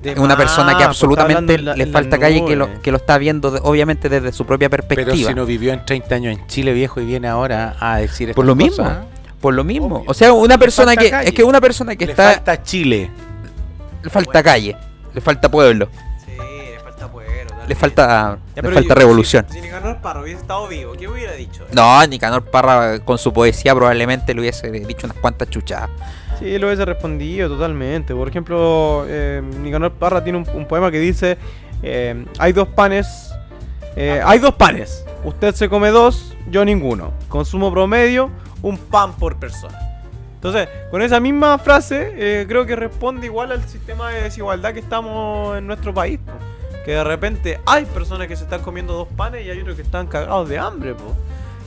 [0.01, 3.51] Es una persona que pues, absolutamente le falta calle que lo, que lo está viendo
[3.51, 5.13] de- obviamente desde su propia perspectiva.
[5.13, 8.33] Pero si no vivió en 30 años en Chile viejo y viene ahora a decir
[8.33, 8.86] Por estas lo mismo.
[9.39, 9.97] Por lo mismo.
[9.97, 10.09] Obvio.
[10.09, 11.29] O sea, una Le persona que calle.
[11.29, 13.09] es que una persona que le está falta Chile.
[14.03, 14.75] le falta calle,
[15.13, 15.88] le falta pueblo,
[17.67, 19.45] le falta Ya, le pero falta yo- revolución.
[19.49, 21.65] Si, si Nicanor Parra hubiese estado vivo, ¿qué hubiera dicho?
[21.73, 25.89] No, Nicanor Parra con su poesía probablemente le hubiese dicho unas cuantas chuchadas.
[26.39, 28.13] Sí, lo hubiese respondido totalmente.
[28.13, 31.38] Por ejemplo, eh, Nicanor Parra tiene un, un poema que dice:
[31.82, 33.32] eh, Hay dos panes.
[33.95, 35.06] eh, hay dos panes.
[35.23, 37.13] Usted se come dos, yo ninguno.
[37.30, 38.30] Consumo promedio,
[38.62, 39.80] un pan por persona.
[40.36, 44.80] Entonces, con esa misma frase, eh, creo que responde igual al sistema de desigualdad que
[44.82, 46.19] estamos en nuestro país.
[46.86, 49.82] Que de repente hay personas que se están comiendo dos panes y hay otros que
[49.84, 50.93] están cagados de hambre.
[50.96, 51.15] Po.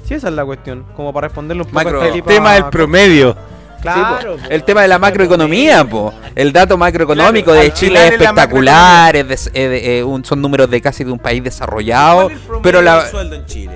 [0.07, 0.85] Sí, esa es la cuestión.
[0.95, 3.37] Como para responderle un poco Macro- a esta el tipa- tema del promedio.
[3.83, 4.49] Claro, Sí, po.
[4.49, 4.55] po.
[4.55, 6.13] el tema de la macroeconomía, po.
[6.35, 10.25] el dato macroeconómico Claro, de Chile es es la espectacular, es eh, de- eh, un-
[10.25, 13.11] son números de casi de un país desarrollado, ¿Cuál es el promedio pero la, del
[13.11, 13.73] sueldo en Chile?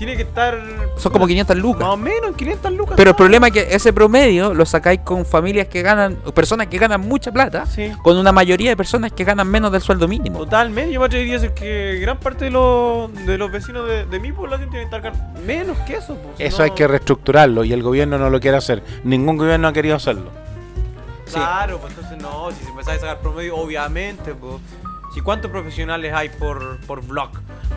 [0.00, 0.58] Tiene que estar
[0.96, 1.82] son como 500 lucas.
[1.82, 2.94] más o menos en 500 lucas.
[2.96, 6.78] Pero el problema es que ese promedio lo sacáis con familias que ganan, personas que
[6.78, 7.92] ganan mucha plata, Sí.
[8.02, 10.38] con una mayoría de personas que ganan menos del sueldo mínimo.
[10.38, 14.06] Totalmente, yo me atrevería a decir que gran parte de los, de los vecinos de,
[14.06, 15.12] de mi población tienen que estar
[15.46, 16.14] menos que eso.
[16.14, 18.82] pues, Eso no- hay que reestructurarlo y el gobierno no lo quiere hacer.
[19.04, 20.30] Ningún gobierno ha querido hacerlo.
[21.30, 24.54] Claro, pues entonces no, si se empezáis a sacar promedio, obviamente, pues.
[25.14, 27.30] Si cuántos profesionales hay por, por blog,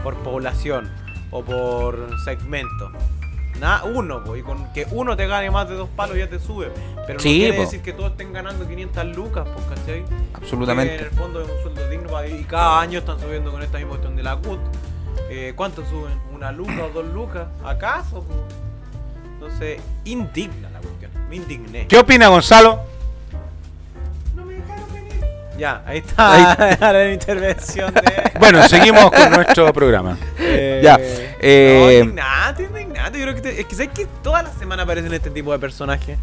[0.04, 0.90] por población
[1.34, 2.92] o por segmento.
[3.60, 6.40] Nada, uno, pues, y con que uno te gane más de dos palos ya te
[6.40, 6.72] sube.
[7.06, 7.62] Pero Sí, no quiere po.
[7.62, 10.04] decir que todos estén ganando 500 lucas, pues, ¿cachai?
[10.06, 10.96] Que en Absolutamente.
[11.04, 13.92] el fondo es un sueldo digno para y cada año están subiendo con esta misma
[13.92, 14.60] cuestión de la CUT.
[15.30, 16.14] Eh, ¿Cuánto suben?
[16.34, 17.48] ¿Una luca o dos lucas?
[17.64, 18.24] ¿Acaso?
[18.24, 18.34] po?
[19.36, 21.12] Entonces, indigna la cuestión.
[21.30, 21.88] Me indigné.
[21.88, 22.80] ¿Qué opina Gonzalo?
[25.58, 28.02] Ya, ahí está la intervención de.
[28.40, 30.18] Bueno, seguimos con nuestro programa.
[30.40, 31.04] Eh, Ya, no,
[31.40, 33.20] eh, indignante, indignante.
[33.20, 35.60] Yo creo que te- es que sabes que todas las semanas aparecen este tipo de
[35.60, 36.18] personajes.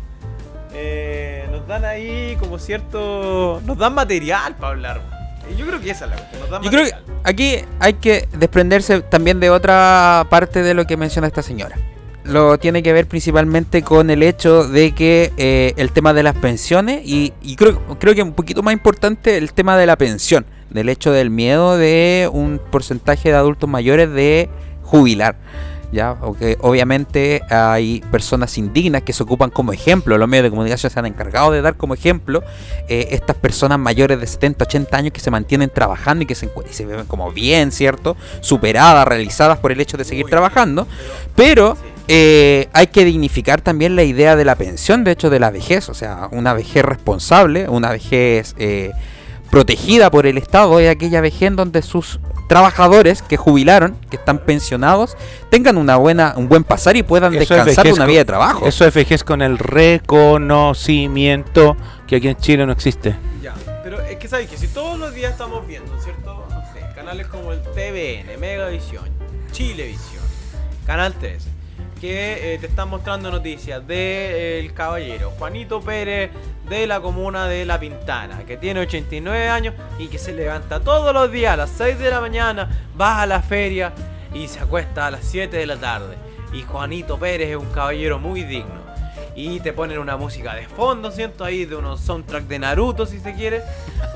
[0.75, 3.61] Eh, nos dan ahí como cierto.
[3.65, 5.01] Nos dan material para hablar.
[5.57, 6.41] Yo creo que esa es la cuestión.
[6.43, 6.93] Nos dan Yo creo que
[7.25, 11.77] aquí hay que desprenderse también de otra parte de lo que menciona esta señora.
[12.25, 16.37] Lo tiene que ver principalmente con el hecho de que eh, el tema de las
[16.37, 20.45] pensiones y, y creo, creo que un poquito más importante el tema de la pensión,
[20.69, 24.51] del hecho del miedo de un porcentaje de adultos mayores de
[24.83, 25.37] jubilar.
[25.93, 30.89] Ya, porque obviamente hay personas indignas que se ocupan como ejemplo, los medios de comunicación
[30.89, 32.45] se han encargado de dar como ejemplo
[32.89, 36.47] eh, estas personas mayores de 70, 80 años que se mantienen trabajando y que se,
[36.47, 38.17] y se ven como bien, ¿cierto?
[38.41, 40.87] Superadas, realizadas por el hecho de seguir trabajando,
[41.35, 41.77] pero-.
[42.13, 45.89] Eh, hay que dignificar también la idea de la pensión, de hecho de la vejez,
[45.89, 48.91] o sea, una vejez responsable, una vejez eh,
[49.49, 52.19] protegida por el Estado, es aquella vejez en donde sus
[52.49, 55.17] trabajadores que jubilaron, que están pensionados,
[55.51, 58.25] tengan una buena, un buen pasar y puedan Eso descansar de una con- vida de
[58.25, 58.67] trabajo.
[58.67, 61.77] Eso es vejez con el reconocimiento
[62.09, 63.15] que aquí en Chile no existe.
[63.41, 66.45] Ya, pero es que sabes que si todos los días estamos viendo, ¿cierto?
[66.51, 69.05] No sé, canales como el TVN, Megavisión,
[69.53, 70.25] Chilevisión,
[70.87, 71.50] Canal 13,
[72.01, 76.31] que eh, te están mostrando noticias del caballero Juanito Pérez
[76.69, 81.13] de la comuna de La Pintana, que tiene 89 años y que se levanta todos
[81.13, 83.93] los días a las 6 de la mañana, va a la feria
[84.33, 86.17] y se acuesta a las 7 de la tarde.
[86.53, 88.90] Y Juanito Pérez es un caballero muy digno.
[89.37, 91.45] Y te ponen una música de fondo, ¿cierto?
[91.45, 93.63] Ahí de unos soundtrack de Naruto, si se quiere.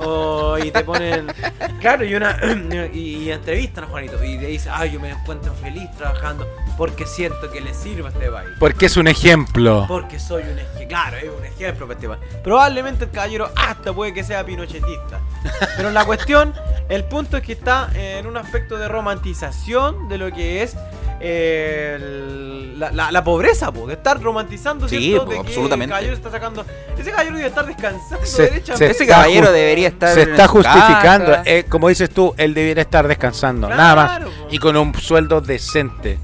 [0.00, 1.26] O, y te ponen.
[1.80, 2.38] Claro, y una.
[2.94, 4.22] Y, y entrevistan a Juanito.
[4.24, 6.46] Y te dice, ay, yo me encuentro feliz trabajando
[6.78, 8.48] porque siento que le sirve a este país.
[8.58, 9.84] Porque es un ejemplo.
[9.86, 10.88] Porque soy un ejemplo.
[10.88, 12.20] Claro, es un ejemplo para este país.
[12.42, 15.20] Probablemente el caballero hasta puede que sea pinochetista.
[15.76, 16.52] Pero la cuestión,
[16.88, 20.76] el punto es que está en un aspecto de romantización de lo que es
[21.20, 25.90] eh, la- la pobreza, po, de estar romantizando, Sí, que absolutamente.
[25.90, 26.64] caballero está sacando.
[26.98, 28.90] Ese caballero debe estar descansando Se- derechamente.
[28.90, 30.14] Ese está caballero debería estar.
[30.14, 31.32] Se está justificando.
[31.44, 33.66] eh, como dices tú, él debiera estar descansando.
[33.68, 34.20] Claro, nada más.
[34.20, 34.30] po.
[34.50, 36.18] Y con un sueldo decente.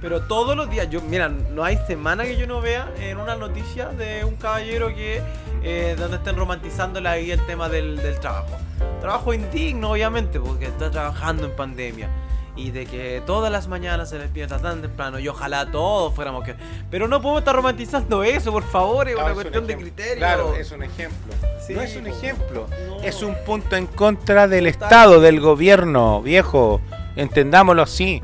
[0.00, 3.36] Pero todos los días, yo, mira, no hay semana que yo no vea en una
[3.36, 5.20] noticia de un caballero que
[5.62, 8.56] eh, donde estén romantizando ahí el tema del, del trabajo.
[9.02, 12.08] Trabajo indigno, obviamente, porque está trabajando en pandemia.
[12.56, 16.56] Y de que todas las mañanas se despierta tan temprano y ojalá todos fuéramos que...
[16.90, 20.16] Pero no podemos estar romantizando eso, por favor, es una cuestión de criterio.
[20.16, 21.32] Claro, es un ejemplo.
[21.66, 22.66] Sí, no es un ejemplo.
[22.88, 23.02] No.
[23.02, 24.82] Es un punto en contra del Total.
[24.82, 26.80] Estado, del gobierno, viejo.
[27.16, 28.22] Entendámoslo así.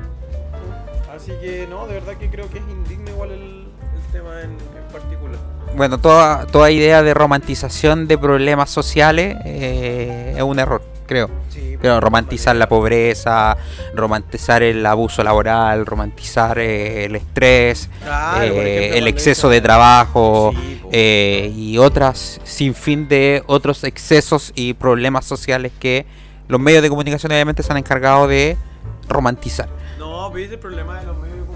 [1.15, 4.51] Así que no, de verdad que creo que es indigno igual el, el tema en,
[4.51, 5.39] en particular.
[5.75, 11.31] Bueno, toda, toda idea de romantización de problemas sociales eh, es un error, creo.
[11.51, 13.57] Sí, Pero romantizar la pobreza,
[13.95, 20.53] romantizar el abuso laboral, romantizar eh, el estrés, Claro, eh, ejemplo, el exceso de trabajo
[20.55, 20.89] Sí, po.
[20.93, 26.07] eh, y otras sin fin de otros excesos y problemas sociales que
[26.49, 28.57] los medios de comunicación obviamente se han encargado de
[29.09, 29.69] romantizar.
[29.99, 31.56] No, pero el problema de los medios de comunicación.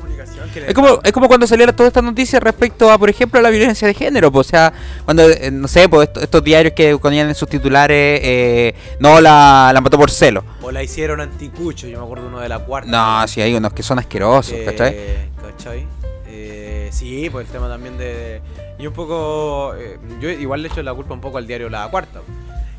[0.67, 3.51] Es como, es como cuando salieron todas estas noticias respecto a, por ejemplo, a la
[3.51, 4.31] violencia de género.
[4.31, 4.73] pues, o sea,
[5.05, 9.21] cuando, eh, no sé, pues, estos, estos diarios que ponían en sus titulares, eh, no,
[9.21, 10.45] la, la mató por celo.
[10.63, 12.91] O la hicieron anticucho, yo me acuerdo uno de la cuarta.
[12.91, 14.97] No, sí, hay unos que son asquerosos, Eh, ¿cachai?
[15.43, 15.87] ¿cachai?
[16.27, 18.41] Eh, sí, pues el tema también de...
[18.79, 19.75] Y un poco...
[20.21, 22.21] yo igual le echo la culpa un poco al diario La Cuarta.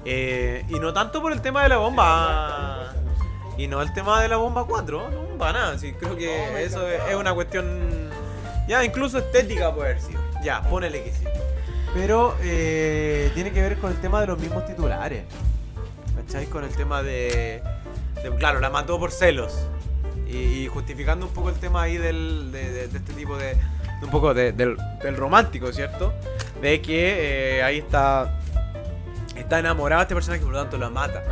[0.05, 2.93] Y no tanto por el tema de la bomba...
[3.57, 5.77] Y no el tema de la bomba 4, no, para nada.
[5.77, 8.09] Sí, creo que eso es, es una cuestión...
[8.67, 10.21] Ya, incluso estética puede haber sido.
[10.43, 11.25] Ya, ponele que sí.
[11.93, 15.23] Pero eh, tiene que ver con el tema de los mismos titulares.
[16.15, 16.45] ¿Cachai?
[16.45, 17.61] Con el tema de,
[18.23, 19.67] de- Claro, la mató por celos.
[20.25, 23.57] Y, y justificando un poco el tema ahí del, de, de- de este tipo de.
[24.01, 26.13] un poco de- del, del romántico, ¿cierto?
[26.61, 28.39] De que eh, ahí está.
[29.35, 31.23] Está enamorado este personaje, por lo tanto la mata.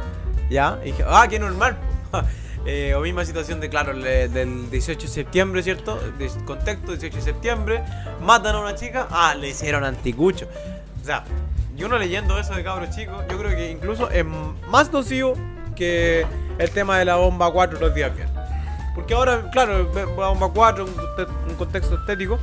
[0.49, 0.77] ¿Ya?
[0.83, 1.77] Y dije, ah, qué normal.
[2.11, 2.21] Po".
[2.65, 5.97] Eh, o misma situación de, claro, del 18 de septiembre, ¿cierto?
[6.19, 7.83] De contexto, 18 de septiembre,
[8.21, 10.45] matan a una chica, ah, le hicieron anticucho.
[11.01, 11.23] O sea,
[11.77, 14.25] y uno leyendo eso de cabros chicos, yo creo que incluso es
[14.69, 15.35] más nocivo
[15.73, 18.37] que el tema de la bomba 4 los días viernes.
[18.93, 20.91] Porque ahora, claro, bomba 4, un,
[21.49, 22.37] un contexto estético,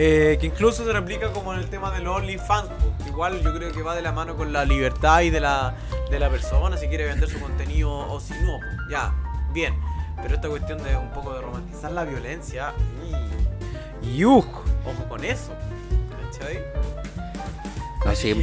[0.00, 2.68] eh, que incluso se replica como en el tema del OnlyFans.
[2.68, 3.08] po.
[3.08, 5.74] Igual yo creo que va de la mano con la libertad y de la,
[6.08, 8.60] de la persona si quiere vender su contenido o si no.
[8.60, 8.90] po.
[8.92, 9.12] Ya,
[9.52, 9.74] bien.
[10.22, 12.74] Pero esta cuestión de un poco de romantizar la violencia.
[14.02, 14.46] Y, ¡Yuj!
[14.86, 15.52] Ojo con eso.
[16.30, 16.62] ¿Cachai?
[18.04, 18.34] No, sí.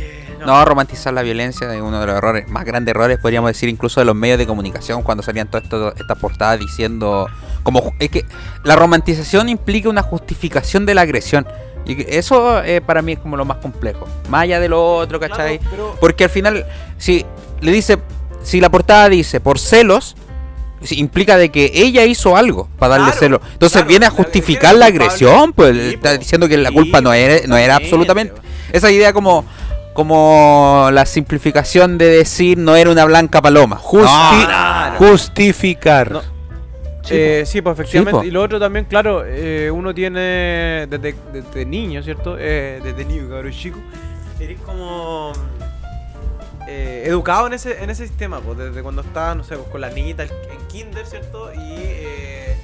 [0.46, 4.00] No, romantizar la violencia es uno de los errores, más grandes errores, podríamos decir, incluso
[4.00, 7.28] de los medios de comunicación, cuando salían todas estas portadas diciendo.
[7.64, 8.26] como Es que
[8.64, 11.48] la romantización implica una justificación de la agresión.
[11.88, 14.08] Y eso eh, para mí es como lo más complejo.
[14.30, 15.58] Más allá de lo otro, ¿cachai?
[15.60, 16.66] Claro, pero- Porque al final,
[16.98, 17.26] si
[17.62, 17.98] le dice.
[18.44, 20.16] Si la portada dice por celos.
[20.92, 23.40] Implica de que ella hizo algo para darle Claro, celos.
[23.54, 26.76] Entonces claro, viene a la- justificar la agresión, pues Sí, está diciendo que la Sí,
[26.76, 28.36] culpa no era, no era absolutamente.
[28.76, 29.46] Esa idea como
[29.94, 33.78] como la simplificación de decir no era una blanca paloma.
[33.78, 34.98] Justi- No.
[34.98, 36.12] Justificar.
[36.12, 36.22] No.
[37.10, 38.28] Eh, sí, pues efectivamente.
[38.28, 42.36] y lo otro también, claro, eh, uno tiene desde, desde niño, ¿cierto?
[42.40, 43.78] Eh, desde niño, cabrón chico.
[44.40, 45.32] Eres como
[46.68, 49.82] eh, educado en ese, en ese sistema, pues desde cuando estás, no sé, pues, con
[49.82, 50.30] la niñita en
[50.68, 51.54] kinder, ¿cierto?
[51.54, 52.55] Y eh,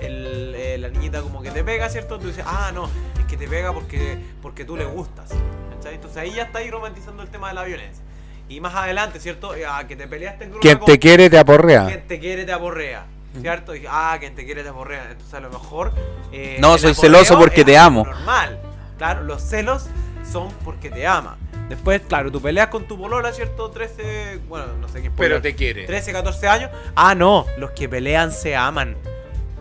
[0.00, 2.18] el- eh, la niñita como que te pega, ¿cierto?
[2.18, 2.88] Tú dices, ah, no,
[3.18, 5.30] es que te pega porque, porque tú le gustas.
[5.76, 5.94] ¿cachai?
[5.94, 8.02] Entonces ahí ya está ahí romantizando el tema de la violencia.
[8.48, 9.54] Y más adelante, ¿cierto?
[9.54, 11.86] Eh, ah, que te peleaste en Quien te quiere te aporrea.
[11.86, 13.04] quien te quiere te aporrea.
[13.40, 13.76] ¿Cierto?
[13.76, 15.10] Y, ah, quien te quiere te aporrea.
[15.10, 15.92] Entonces a lo mejor.
[16.32, 18.04] eh, No, soy celoso porque te amo.
[18.06, 18.58] Normal.
[18.96, 19.86] Claro, los celos
[20.28, 21.36] son porque te ama.
[21.68, 23.70] Después, claro, tú peleas con tu polola, ¿cierto?
[23.70, 24.40] 13.
[24.48, 25.84] Bueno, no sé quién Pero te quiere.
[25.84, 26.70] 13, 14 años.
[26.96, 28.96] Ah, no, los que pelean se aman.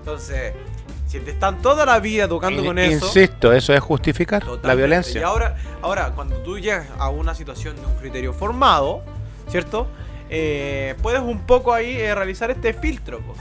[0.07, 0.53] Entonces,
[1.05, 3.05] Si te están toda la vida educando con eso.
[3.05, 5.19] Insisto, eso es justificar la violencia.
[5.21, 9.03] Y ahora, ahora, cuando tú llegas a una situación de un criterio formado,
[9.49, 9.87] ¿cierto?
[10.29, 13.19] Eh, puedes un poco ahí eh, realizar este filtro.
[13.19, 13.35] po.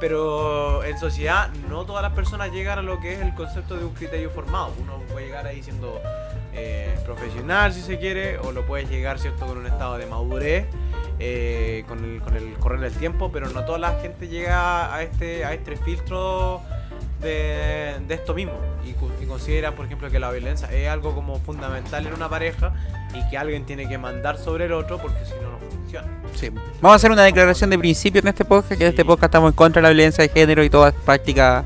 [0.00, 3.84] Pero en sociedad no todas las personas llegan a lo que es el concepto de
[3.84, 4.72] un criterio formado.
[4.80, 6.00] Uno puede llegar ahí siendo
[6.54, 9.46] eh, profesional si se quiere, o lo puedes llegar, ¿cierto?
[9.46, 10.66] Con un estado de madurez,
[11.18, 15.02] eh, con, el, con el correr del tiempo, pero no toda la gente llega a
[15.02, 16.60] este, a este filtro
[17.20, 18.52] de, de esto mismo
[18.84, 18.90] y,
[19.22, 22.72] y considera, por ejemplo, que la violencia es algo como fundamental en una pareja
[23.14, 26.08] y que alguien tiene que mandar sobre el otro porque si no, no funciona.
[26.34, 26.50] Sí.
[26.50, 29.50] Vamos a hacer una declaración de principio en este podcast, que en este podcast estamos
[29.52, 31.64] en contra de la violencia de género y todas las prácticas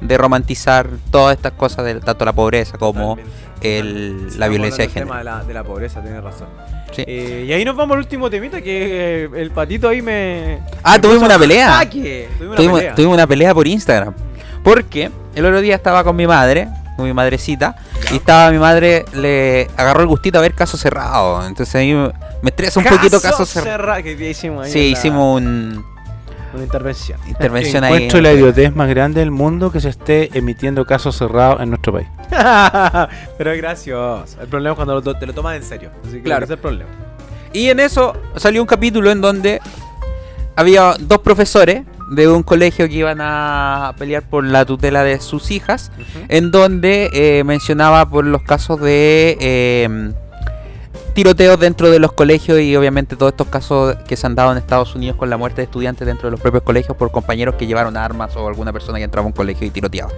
[0.00, 3.16] de romantizar todas estas cosas, de, tanto la pobreza como
[3.60, 5.18] el- Sí, la violencia de hablando del tema género.
[5.18, 6.48] de la, de la pobreza, tienes razón.
[6.92, 7.04] Sí.
[7.06, 10.60] Eh, y ahí nos vamos al último temita que eh, el patito ahí me.
[10.82, 11.88] Ah, me tuvimos una pelea.
[11.88, 12.94] Tuvimos una Tuvimos, pelea.
[12.94, 14.14] tuvimos una pelea por Instagram.
[14.62, 17.76] Porque el otro día estaba con mi madre, con mi madrecita,
[18.10, 21.46] y estaba mi madre, le agarró el gustito a ver caso cerrado.
[21.46, 22.12] Entonces a mí me,
[22.50, 23.92] estresa un poquito caso cerrado.
[23.92, 25.84] ahí Sí, hicimos un
[26.54, 27.18] una intervención.
[27.26, 27.92] intervención ahí.
[27.94, 31.92] Encuentro la idiotez más grande del mundo que se esté emitiendo casos cerrados en nuestro
[31.92, 32.08] país.
[33.38, 34.40] Pero es gracioso.
[34.40, 35.90] El problema es cuando lo te lo tomas en serio.
[36.02, 36.44] Así que Claro.
[36.44, 36.90] ese es el problema.
[37.52, 39.60] Y en eso salió un capítulo en donde
[40.56, 45.50] había dos profesores de un colegio que iban a pelear por la tutela de sus
[45.50, 45.92] hijas,
[46.28, 50.12] en donde eh, mencionaba por los casos de eh,
[51.18, 54.58] tiroteos dentro de los colegios y obviamente todos estos casos que se han dado en
[54.58, 57.66] Estados Unidos con la muerte de estudiantes dentro de los propios colegios por compañeros que
[57.66, 60.12] llevaron armas o alguna persona que entraba a un colegio y tiroteaba.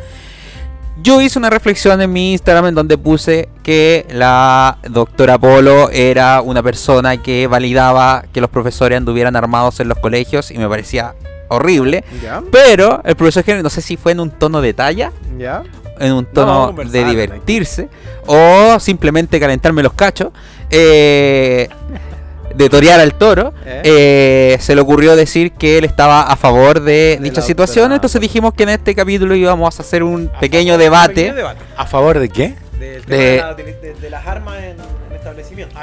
[1.02, 6.42] Yo hice una reflexión en mi Instagram en donde puse que la doctora Polo era
[6.42, 11.14] una persona que validaba que los profesores anduvieran armados en los colegios y me parecía
[11.48, 12.04] horrible.
[12.52, 15.12] Pero el profesor Henry, no sé si fue en un tono de talla,
[15.98, 17.88] en un tono de divertirse
[18.26, 20.28] o simplemente calentarme los cachos,
[20.70, 21.68] eh,
[22.54, 23.80] de torear al toro, ¿Eh?
[23.84, 27.84] eh, se le ocurrió decir que él estaba a favor de, De dicha situación.
[27.84, 31.32] doctora Entonces dijimos que en este capítulo íbamos a hacer un pequeño Pequeño debate.
[31.32, 31.60] debate.
[31.76, 32.54] ¿A favor de qué?
[32.78, 34.70] Del De- tema de, la- de- de- de las armas en,
[35.10, 35.78] en establecimientos.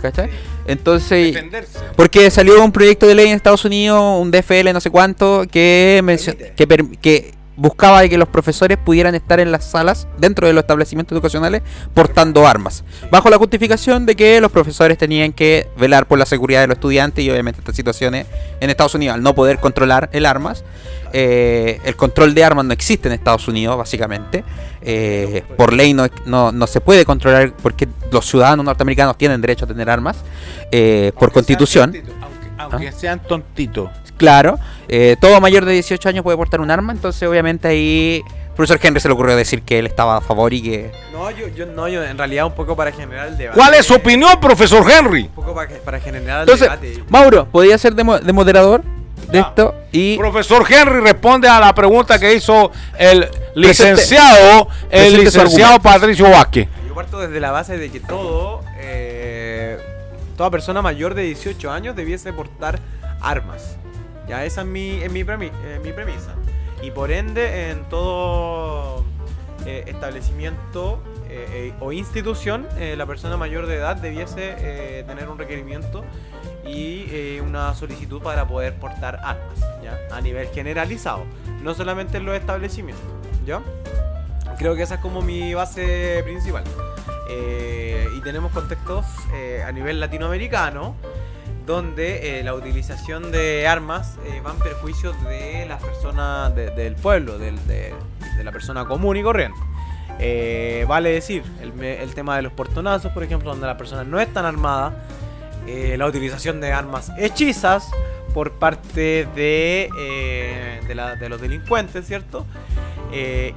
[0.00, 0.30] ¿cachai?
[0.66, 1.78] Entonces, Defenderse.
[1.96, 6.00] porque salió un proyecto de ley en Estados Unidos, un DFL no sé cuánto, que,
[6.04, 6.54] mencio- Permite.
[6.54, 10.52] que, per- que buscaba de que los profesores pudieran estar en las salas dentro de
[10.52, 11.62] los establecimientos educacionales
[11.94, 16.60] portando armas, bajo la justificación de que los profesores tenían que velar por la seguridad
[16.60, 18.26] de los estudiantes y obviamente estas situaciones
[18.60, 20.64] en Estados Unidos al no poder controlar el armas,
[21.12, 24.44] eh, el control de armas no existe en Estados Unidos básicamente,
[24.82, 29.64] eh, por ley no, no, no se puede controlar porque los ciudadanos norteamericanos tienen derecho
[29.64, 30.18] a tener armas
[30.70, 31.94] eh, por constitución.
[32.58, 33.90] Aunque, aunque sean tontitos.
[34.16, 34.58] Claro,
[34.88, 38.22] eh, todo mayor de 18 años puede portar un arma, entonces obviamente ahí
[38.54, 40.90] profesor Henry se le ocurrió decir que él estaba a favor y que...
[41.12, 43.58] No, yo, yo, no, yo en realidad un poco para generar el debate.
[43.58, 45.24] ¿Cuál es su opinión, profesor Henry?
[45.24, 47.04] Un poco para, para generar el Entonces, debate.
[47.10, 48.82] Mauro, ¿podía ser de, mo- de moderador
[49.30, 49.74] de esto?
[49.92, 50.16] Y...
[50.16, 55.78] Profesor Henry responde a la pregunta que hizo el licenciado, el presente su licenciado.
[55.80, 56.68] Patricio Vázquez.
[56.88, 59.76] Yo parto desde la base de que todo, eh,
[60.36, 62.78] toda persona mayor de 18 años debiese portar
[63.20, 63.76] armas.
[64.28, 66.34] Ya esa es mi, es eh, mi premisa.
[66.82, 69.04] Y por ende, en todo
[69.64, 76.04] eh, establecimiento eh, o institución, la persona mayor de edad debiese tener un requerimiento
[76.66, 79.98] y una solicitud para poder portar armas, ¿ya?
[80.14, 81.24] A nivel generalizado,
[81.62, 83.06] no solamente en los establecimientos,
[83.44, 83.62] ¿ya?
[84.58, 86.64] Creo que esa es como mi base principal.
[87.28, 89.06] Y tenemos contextos
[89.64, 90.94] a nivel latinoamericano
[91.66, 96.94] donde eh, la utilización de armas eh, va en perjuicio de las personas de- del
[96.94, 97.52] pueblo, de,
[98.42, 99.58] la persona común y corriente.
[100.18, 104.20] Eh, vale decir, el, el tema de los portonazos, por ejemplo, donde la persona no
[104.20, 105.04] es tan armada,
[105.66, 107.90] eh, la utilización de armas hechizas
[108.32, 109.88] por parte de,
[111.28, 112.46] los delincuentes, ¿cierto?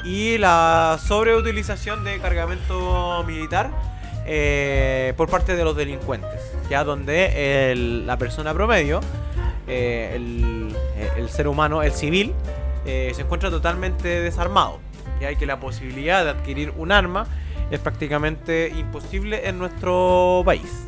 [0.06, 3.70] Y la sobreutilización de cargamento militar
[5.18, 6.40] por parte de los delincuentes,
[6.70, 9.02] ya donde el- la persona promedio,
[9.68, 10.76] eh, el,
[11.18, 12.34] el ser humano, el civil,
[12.86, 14.80] eh, se encuentra totalmente desarmado.
[15.22, 17.28] Y hay que la posibilidad de adquirir un arma
[17.72, 20.86] es prácticamente imposible en nuestro país.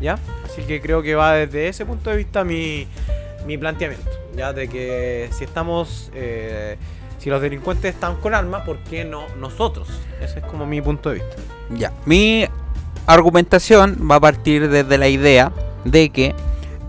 [0.00, 0.18] ¿Ya?
[0.44, 2.86] Así que creo que va desde ese punto de vista mi,
[3.46, 4.08] mi planteamiento.
[4.36, 6.10] Ya de que si estamos.
[6.14, 6.76] eh,
[7.18, 9.88] si los delincuentes están con armas, ¿por qué no nosotros?
[10.22, 11.36] Ese es como mi punto de vista.
[11.68, 12.46] Ya, mi
[13.12, 15.52] argumentación va a partir desde la idea
[15.84, 16.34] de que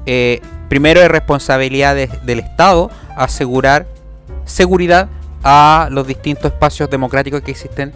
[0.05, 3.86] eh, primero es responsabilidad de- del Estado asegurar
[4.45, 5.09] seguridad
[5.43, 7.93] a los distintos espacios democráticos que existen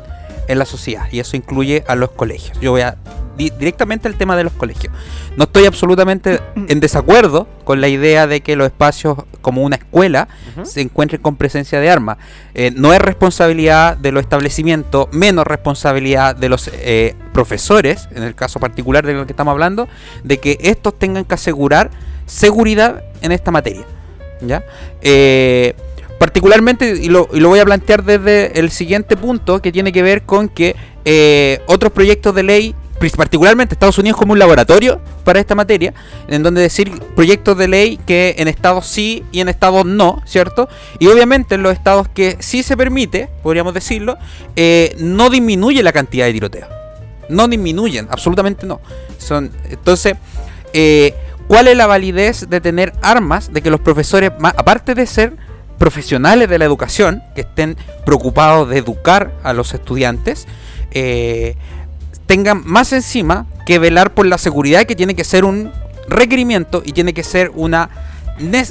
[0.48, 1.08] en la sociedad.
[1.12, 2.60] Y eso incluye a los colegios.
[2.60, 2.98] Yo voy a
[3.38, 4.93] di- directamente al tema de los colegios.
[5.38, 10.28] No estoy absolutamente en desacuerdo con la idea de que los espacios como una escuela
[10.64, 12.18] se encuentren con presencia de armas.
[12.54, 18.34] Eh, no es responsabilidad de los establecimientos, menos responsabilidad de los eh, profesores, en el
[18.36, 19.88] caso particular de lo que estamos hablando,
[20.24, 21.91] de que estos tengan que asegurar
[22.26, 23.84] seguridad en esta materia.
[24.41, 24.64] ¿ya?
[25.02, 25.76] Eh,
[26.20, 30.01] particularmente, y lo, y lo voy a plantear desde el siguiente punto, que tiene que
[30.01, 32.76] ver con que eh, otros proyectos de ley,
[33.16, 35.93] particularmente Estados Unidos como un laboratorio para esta materia,
[36.28, 40.68] en donde decir proyectos de ley que en estados sí y en estados no, ¿cierto?
[40.99, 44.18] Y obviamente en los estados que sí se permite, podríamos decirlo,
[44.55, 46.70] eh, no disminuye la cantidad de tiroteos.
[47.30, 48.82] No disminuyen, absolutamente no.
[49.18, 50.16] Son, entonces,
[50.74, 51.13] eh,
[51.47, 53.51] ¿cuál es la validez de tener armas?
[53.51, 55.34] De que los profesores, aparte de ser
[55.78, 60.47] profesionales de la educación, que estén preocupados de educar a los estudiantes,
[60.91, 61.55] eh,
[62.26, 65.71] tengan más encima que velar por la seguridad, que tiene que ser un
[66.07, 67.89] requerimiento y tiene que ser una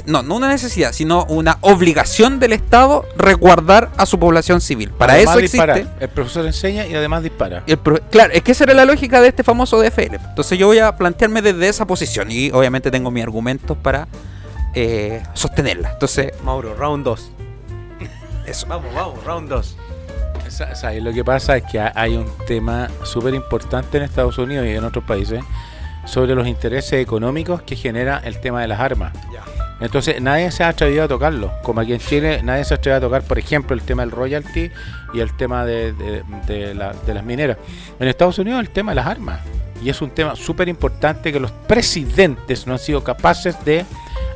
[0.05, 4.91] no, no una necesidad, sino una obligación del Estado resguardar a su población civil.
[4.91, 5.73] Para Además eso existe.
[5.73, 5.97] dispara.
[5.99, 7.63] El profesor enseña y además dispara.
[7.65, 7.79] el
[8.11, 10.15] claro, es que esa era la lógica de este famoso DFL.
[10.15, 14.07] Entonces yo voy a plantearme desde esa posición y obviamente tengo mis argumentos para
[14.75, 15.91] eh, sostenerla.
[15.93, 17.31] Entonces, Mauro, round 2.
[18.45, 18.67] eso.
[18.67, 19.77] Vamos, vamos, round 2.
[20.49, 21.01] Sa- ¿sabes?
[21.01, 24.71] Lo que pasa es que ha- hay un tema súper importante en Estados Unidos y
[24.71, 25.43] en otros países
[26.05, 29.11] sobre los intereses económicos que genera el tema de las armas.
[29.33, 29.43] Ya.
[29.81, 31.51] Entonces nadie se ha atrevido a tocarlo.
[31.63, 34.11] Como aquí en Chile nadie se ha atrevido a tocar, por ejemplo, el tema del
[34.11, 34.69] royalty
[35.13, 37.57] y el tema de, de- de la- de las mineras.
[37.99, 39.39] En Estados Unidos el tema de las armas.
[39.83, 43.85] Y es un tema súper importante que los presidentes no han sido capaces de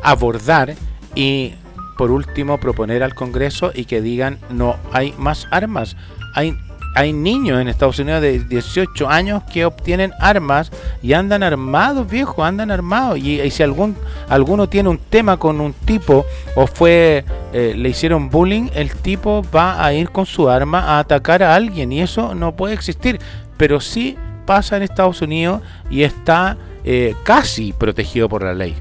[0.04, 0.76] abordar
[1.16, 1.54] y
[2.00, 5.97] por último proponer al Congreso y que digan no hay más armas.
[6.34, 6.56] Hay,
[6.95, 10.72] hay niños en Estados Unidos de 18 años que obtienen armas
[11.02, 13.18] y andan armados, viejo, andan armados.
[13.18, 13.97] Y, si algún
[14.30, 16.26] alguno tiene un tema con un tipo
[16.56, 21.00] o fue eh, le hicieron bullying, el tipo va a ir con su arma a
[21.00, 23.20] atacar a alguien y eso no puede existir.
[23.58, 28.74] Pero sí pasa en Estados Unidos y está eh, casi protegido por la ley.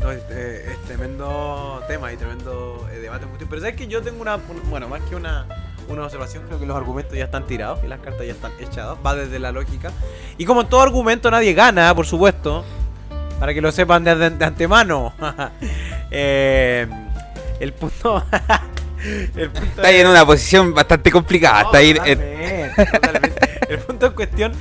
[0.00, 3.26] No, es, eh, es tremendo tema y tremendo eh, debate.
[3.48, 5.44] Pero sabes que yo tengo una, un- bueno, más que una,
[5.88, 8.96] una observación, creo que los argumentos ya están tirados y las cartas ya están echadas.
[9.04, 9.90] Va desde la lógica.
[10.36, 12.64] Y como en todo argumento nadie gana, por supuesto,
[13.40, 15.12] para que lo sepan de, de- de antemano.
[16.10, 16.86] Eh,
[17.60, 18.24] el punto...
[19.36, 21.64] el punto Está ahí es- en una posición bastante complicada.
[21.64, 21.96] no, está ahí en-
[22.74, 23.58] totalmente, totalmente.
[23.68, 24.52] El punto en cuestión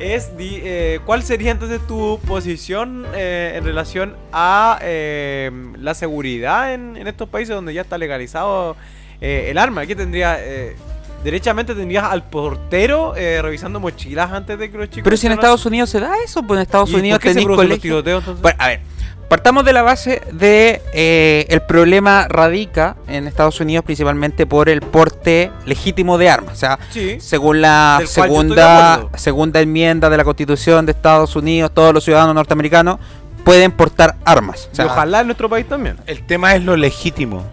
[0.00, 6.72] es di- eh, cuál sería entonces tu posición eh, en relación a eh, la seguridad
[6.74, 8.76] en, en estos países donde ya está legalizado
[9.20, 9.86] eh, el arma.
[9.86, 10.36] ¿Qué tendría?
[10.40, 10.76] eh,
[11.24, 15.02] derechamente tendrías al portero eh, revisando mochilas antes de que los chicos...
[15.02, 17.48] Pero si en Estados Unidos se da eso, pues en Estados ¿Y Unidos tenéis producen
[17.48, 17.82] los colegios.
[17.82, 18.42] tiroteos, entonces?
[18.42, 18.80] Bueno, a ver,
[19.28, 24.80] partamos de la base de eh, el problema radica en Estados Unidos principalmente por el
[24.80, 26.54] porte legítimo de armas.
[26.54, 27.18] O sea, Sí.
[27.20, 32.98] según la segunda, segunda enmienda de la Constitución de Estados Unidos, todos los ciudadanos norteamericanos
[33.44, 34.66] pueden portar armas.
[34.66, 35.96] O Y sea, ojalá en nuestro país también.
[36.06, 37.44] El tema es lo legítimo.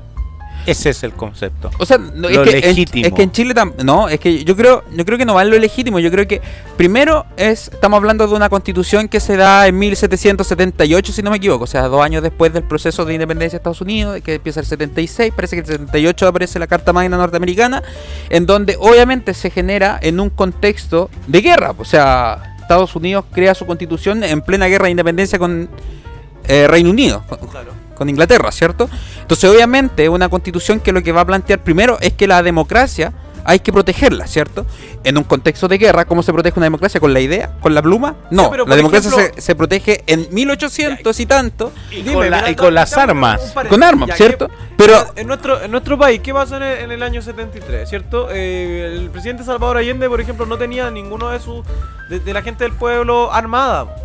[0.65, 1.69] Ese es el concepto.
[1.79, 3.05] O sea, no, Lo es, que en, legítimo.
[3.07, 3.53] es que en Chile
[3.83, 6.27] no, es que yo creo, yo creo que no va en lo legítimo, yo creo
[6.27, 6.41] que
[6.77, 11.37] primero es estamos hablando de una constitución que se da en 1778 si no me
[11.37, 14.59] equivoco, o sea, dos años después del proceso de independencia de Estados Unidos, que empieza
[14.59, 17.83] el 76, parece que el 78 aparece la Carta Magna norteamericana,
[18.29, 23.53] en donde obviamente se genera en un contexto de guerra, o sea, Estados Unidos crea
[23.53, 25.69] su constitución en plena guerra de independencia con
[26.47, 27.39] eh, Reino Unido, con-
[27.95, 28.89] con Inglaterra, ¿cierto?
[29.21, 33.13] Entonces, obviamente, una constitución que lo que va a plantear primero es que la democracia
[33.47, 34.65] hay que protegerla, ¿cierto?
[35.03, 36.99] En un contexto de guerra, ¿cómo se protege una democracia?
[36.99, 37.51] ¿Con la idea?
[37.61, 38.15] ¿Con la pluma?
[38.31, 42.13] No, Ya, pero, la democracia ejemplo- se, se protege en 1800 y tanto Y, Dime,
[42.13, 43.53] con, la- mira, y con las armas.
[43.69, 44.47] con armas, Ya, ¿cierto?
[44.47, 47.87] ¿qué- Pero en nuestro, en nuestro país, ¿qué pasó en el, en el año 73?
[47.87, 48.29] ¿Cierto?
[48.31, 51.63] Eh, el presidente Salvador Allende, por ejemplo, no tenía ninguno de sus
[52.09, 53.95] de, de la gente del pueblo armada.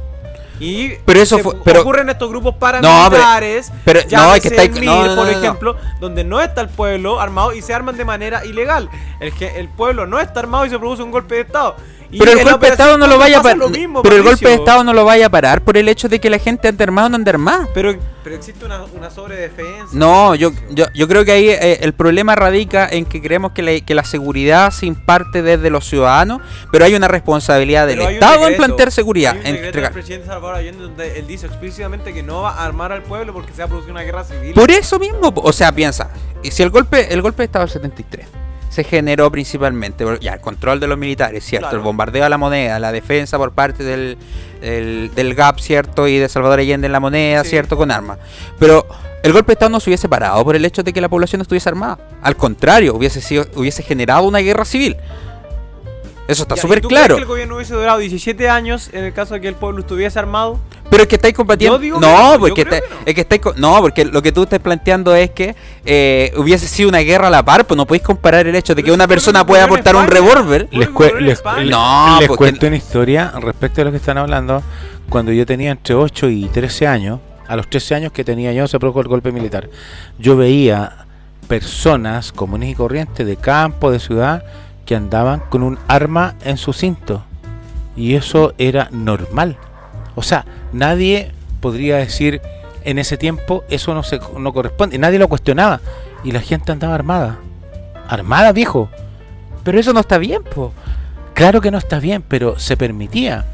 [0.61, 4.85] Y Pero eso fue- pero- ocurren estos grupos pero- paramilitares, pero- no, que está- el
[4.85, 5.39] no, no, por no, no.
[5.39, 8.89] ejemplo, donde no está el pueblo armado y se arman de manera ilegal.
[9.21, 11.77] El, que, el pueblo no está armado y se produce un golpe de estado.
[12.19, 13.59] Pero el golpe de Estado no lo vaya a parar.
[14.03, 14.55] Pero el golpe de.
[14.55, 17.07] Estado no lo vaya a parar por el hecho de que la gente ande armada
[17.07, 17.69] o no ande armada.
[17.73, 19.89] Pero, pero existe una, una sobredefensa.
[19.93, 23.63] No, yo, yo, yo creo que ahí eh, el problema radica en que creemos que
[23.63, 26.41] la, que la seguridad se imparte desde los ciudadanos,
[26.71, 29.35] pero hay una responsabilidad del un Estado en plantear seguridad.
[29.35, 32.65] Hay un en del presidente Salvador Allende donde él dice explícitamente que no va a
[32.65, 34.55] armar al pueblo porque se va a producir una guerra civil.
[34.55, 36.11] Por eso mismo, o sea, piensa,
[36.43, 40.33] y si el golpe, el golpe de Estado del 73 se generó principalmente por ya,
[40.35, 41.67] el control de los militares, ¿cierto?
[41.67, 41.79] Claro.
[41.79, 44.17] El bombardeo a la moneda, la defensa por parte del,
[44.63, 46.09] del, del GAP, ¿cierto?
[46.09, 47.51] Y de Salvador Allende en la moneda, Sí.
[47.51, 47.77] ¿cierto?
[47.77, 48.19] Con armas.
[48.59, 48.87] Pero
[49.23, 51.43] el golpe de Estado no se hubiese parado por el hecho de que la población
[51.43, 51.99] estuviese armada.
[52.23, 54.97] Al contrario, hubiese, sido, hubiese generado una guerra civil.
[56.29, 57.17] Eso está Ya, ¿y súper tú crees claro.
[57.17, 60.19] que el gobierno hubiese durado 17 años en el caso de que el pueblo estuviese
[60.19, 60.61] armado?
[60.89, 61.77] Pero es que estáis combatiendo.
[61.77, 63.01] Yo digo que no, porque creo está- que no.
[63.07, 65.55] es que estáis no, porque lo que tú estás planteando es que
[65.85, 68.83] eh, hubiese sido una guerra a la par, pues no podéis comparar el hecho de
[68.83, 70.69] que una persona pueda portar un revólver.
[70.71, 70.89] Les,
[71.21, 71.43] les-.
[71.69, 74.63] No, les porque- cuento una historia respecto a lo que están hablando.
[75.09, 77.19] Cuando yo tenía entre 8 y 13 años,
[77.49, 79.69] a los 13 años que tenía yo se produjo el golpe militar.
[80.19, 81.07] Yo veía
[81.49, 84.45] personas comunes y corrientes de campo, de ciudad,
[84.91, 87.23] que andaban con un arma en su cinto.
[87.95, 89.57] Y eso era normal.
[90.17, 91.31] O sea, nadie
[91.61, 92.43] podría decir
[92.83, 94.99] en ese tiempo eso no se no corresponde.
[94.99, 95.81] Nadie lo cuestionaba.
[96.25, 97.39] Y la gente andaba armada.
[98.09, 98.91] Armada, viejo.
[99.63, 100.73] Pero eso no está bien, po.
[101.35, 103.45] Claro que no está bien, pero se permitía.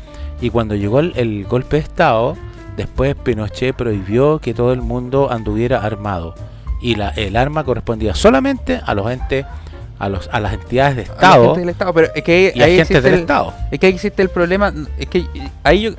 [0.41, 2.35] Y cuando llegó el, golpe de Estado,
[2.79, 6.35] después Pinochet prohibió que todo el mundo anduviera armado.
[6.81, 9.45] Y la, el arma correspondía solamente a los entes,
[9.99, 12.33] a, los, a las entidades de A la Estado gente del Estado, pero es que
[12.33, 13.55] ahí, y a ahí agentes existe del el, Estado.
[13.71, 15.27] es que ahí existe el problema, es que
[15.63, 15.91] ahí yo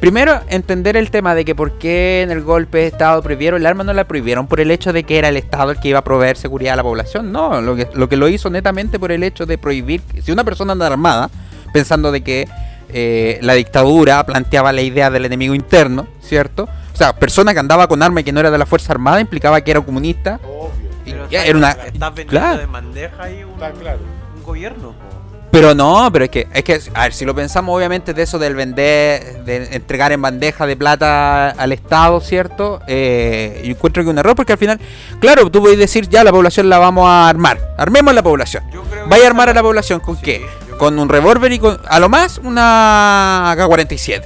[0.00, 3.66] primero entender el tema de que por qué en el golpe de Estado prohibieron el
[3.66, 6.00] arma no la prohibieron por el hecho de que era el Estado el que iba
[6.00, 9.12] a proveer seguridad a la población, no, lo que lo que lo hizo netamente por
[9.12, 11.30] el hecho de prohibir si una persona anda armada
[11.72, 12.48] pensando de que
[12.96, 16.68] eh, la dictadura planteaba la idea del enemigo interno, ¿cierto?
[16.92, 19.20] O sea, persona que andaba con arma y que no era de la Fuerza Armada
[19.20, 20.38] implicaba que era comunista.
[20.80, 22.58] y Pero ya estás- era una, Estás vendiendo claro.
[22.58, 24.88] de bandeja ahí un, un gobierno.
[24.92, 25.14] po.
[25.50, 28.40] Pero no, pero es que, es que, a ver, si lo pensamos obviamente de eso
[28.40, 32.80] del vender, de entregar en bandeja de plata al Estado, ¿cierto?
[32.88, 34.80] Eh, yo encuentro que es un error porque al final,
[35.20, 38.64] claro, tú puedes decir, ya la población la vamos a armar, armemos la población.
[39.06, 40.46] ¿Vaya a armar a la población con Sí, qué?
[40.76, 44.22] Con un revólver y con, a lo más, una AK-47.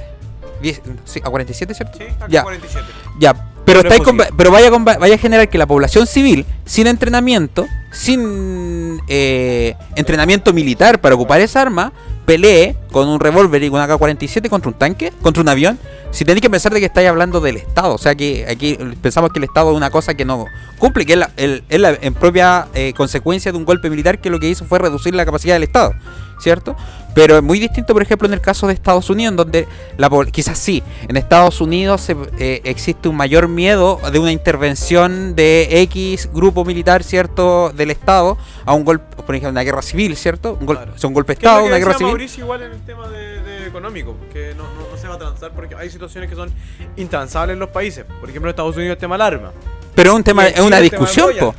[0.63, 1.97] Diez- Sí, AK-47, ¿cierto?
[1.99, 2.41] Sí, Ya.
[2.43, 2.81] AK-47.
[3.19, 4.01] Ya, pero, estáis
[4.37, 10.99] pero vaya, vaya a generar que la población civil, sin entrenamiento, sin eh, entrenamiento militar
[11.01, 11.91] para ocupar esa arma,
[12.25, 15.79] pelee con un revólver y con una AK-47 contra un tanque, contra un avión.
[16.11, 19.31] Si tenéis que pensar de que estáis hablando del Estado, o sea que aquí pensamos
[19.31, 20.45] que el Estado es una cosa que no
[20.77, 24.19] cumple, que es la, el- es la en propia eh, consecuencia de un golpe militar
[24.19, 25.91] que lo que hizo fue reducir la capacidad del Estado,
[26.39, 26.75] ¿cierto?
[27.15, 30.09] Pero es muy distinto, por ejemplo, en el caso de Estados Unidos, en donde la,
[30.31, 35.81] quizás sí, en Estados Unidos se- eh, existe un mayor miedo de una intervención de
[35.81, 40.57] X grupo militar, ¿cierto?, del Estado a un golpe, por ejemplo, una guerra civil, ¿cierto?
[40.59, 40.93] Un, gol- Claro.
[40.95, 42.07] o sea, un golpe de ¿Qué es Estado, que una guerra civil.
[42.13, 45.19] Mauricio igual en el tema de, de económico, que no, no, no se va a
[45.19, 46.51] transar porque hay situaciones que son
[46.95, 48.05] intransables en los países.
[48.05, 49.51] Por ejemplo, en Estados Unidos el tema del arma.
[49.99, 51.53] Pero es un tema, es una el discusión, po.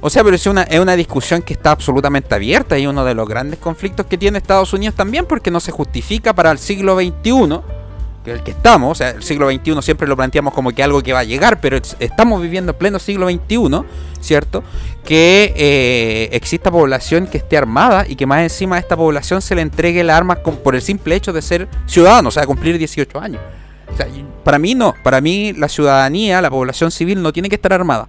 [0.00, 3.14] O sea, pero es una, es una discusión que está absolutamente abierta y uno de
[3.14, 6.96] los grandes conflictos que tiene Estados Unidos también porque no se justifica para el siglo
[6.96, 7.60] XXI,
[8.24, 10.82] que es el que estamos, o sea, el siglo XXI siempre lo planteamos como que
[10.82, 13.82] algo que va a llegar, pero es- estamos viviendo en pleno siglo XXI,
[14.20, 14.64] ¿cierto?
[15.04, 19.54] Que eh, exista población que esté armada y que más encima a esta población se
[19.54, 23.20] le entregue armas con- por el simple hecho de ser ciudadano, o sea, cumplir 18
[23.20, 23.40] años.
[23.96, 27.48] O sea, y- para mí no, para mí la ciudadanía, la población civil no tiene
[27.48, 28.08] que estar armada.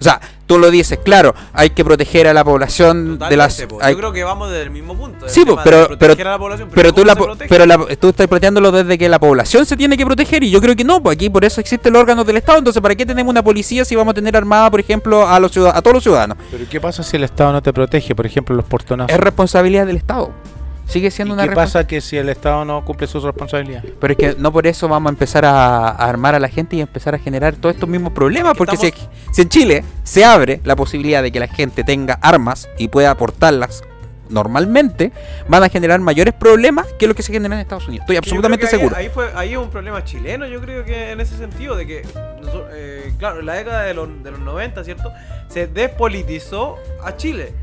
[0.00, 3.60] O sea, tú lo dices, claro, hay que proteger a la población de las...
[3.80, 5.28] Hay- Yo creo que vamos desde el mismo punto.
[5.28, 8.08] Sí, po, pero, proteger pero, a la población, pero tú, ¿cómo la, pero la- tú
[8.08, 11.00] estás planteándolo desde que la población se tiene que proteger y yo creo que no,
[11.02, 13.84] pues aquí por eso existe el órgano del Estado, entonces ¿para qué tenemos una policía
[13.84, 16.36] si vamos a tener armada, por ejemplo, a, los ciudad- a todos los ciudadanos?
[16.50, 18.14] Pero ¿qué pasa si el Estado no te protege?
[18.16, 19.12] Por ejemplo, los portonazos.
[19.14, 20.32] Es responsabilidad del Estado.
[20.86, 23.92] Sigue ¿Y siendo una qué pasa que si el Estado no cumple sus responsabilidades?
[23.98, 26.76] Pero es que no por eso vamos a empezar a, a armar a la gente
[26.76, 28.56] y empezar a generar todos estos mismos problemas.
[28.56, 28.92] Porque si,
[29.32, 33.10] si en Chile se abre la posibilidad de que la gente tenga armas y pueda
[33.10, 33.82] aportarlas
[34.28, 35.12] normalmente,
[35.48, 38.04] van a generar mayores problemas que lo que se genera en Estados Unidos.
[38.04, 38.96] Estoy absolutamente seguro.
[38.96, 42.02] Ahí, fue, ahí es un problema chileno, yo creo que en ese sentido, de que,
[42.72, 45.12] eh, claro, en la década de los, de los 90, ¿cierto?
[45.48, 47.54] Se despolitizó a Chile.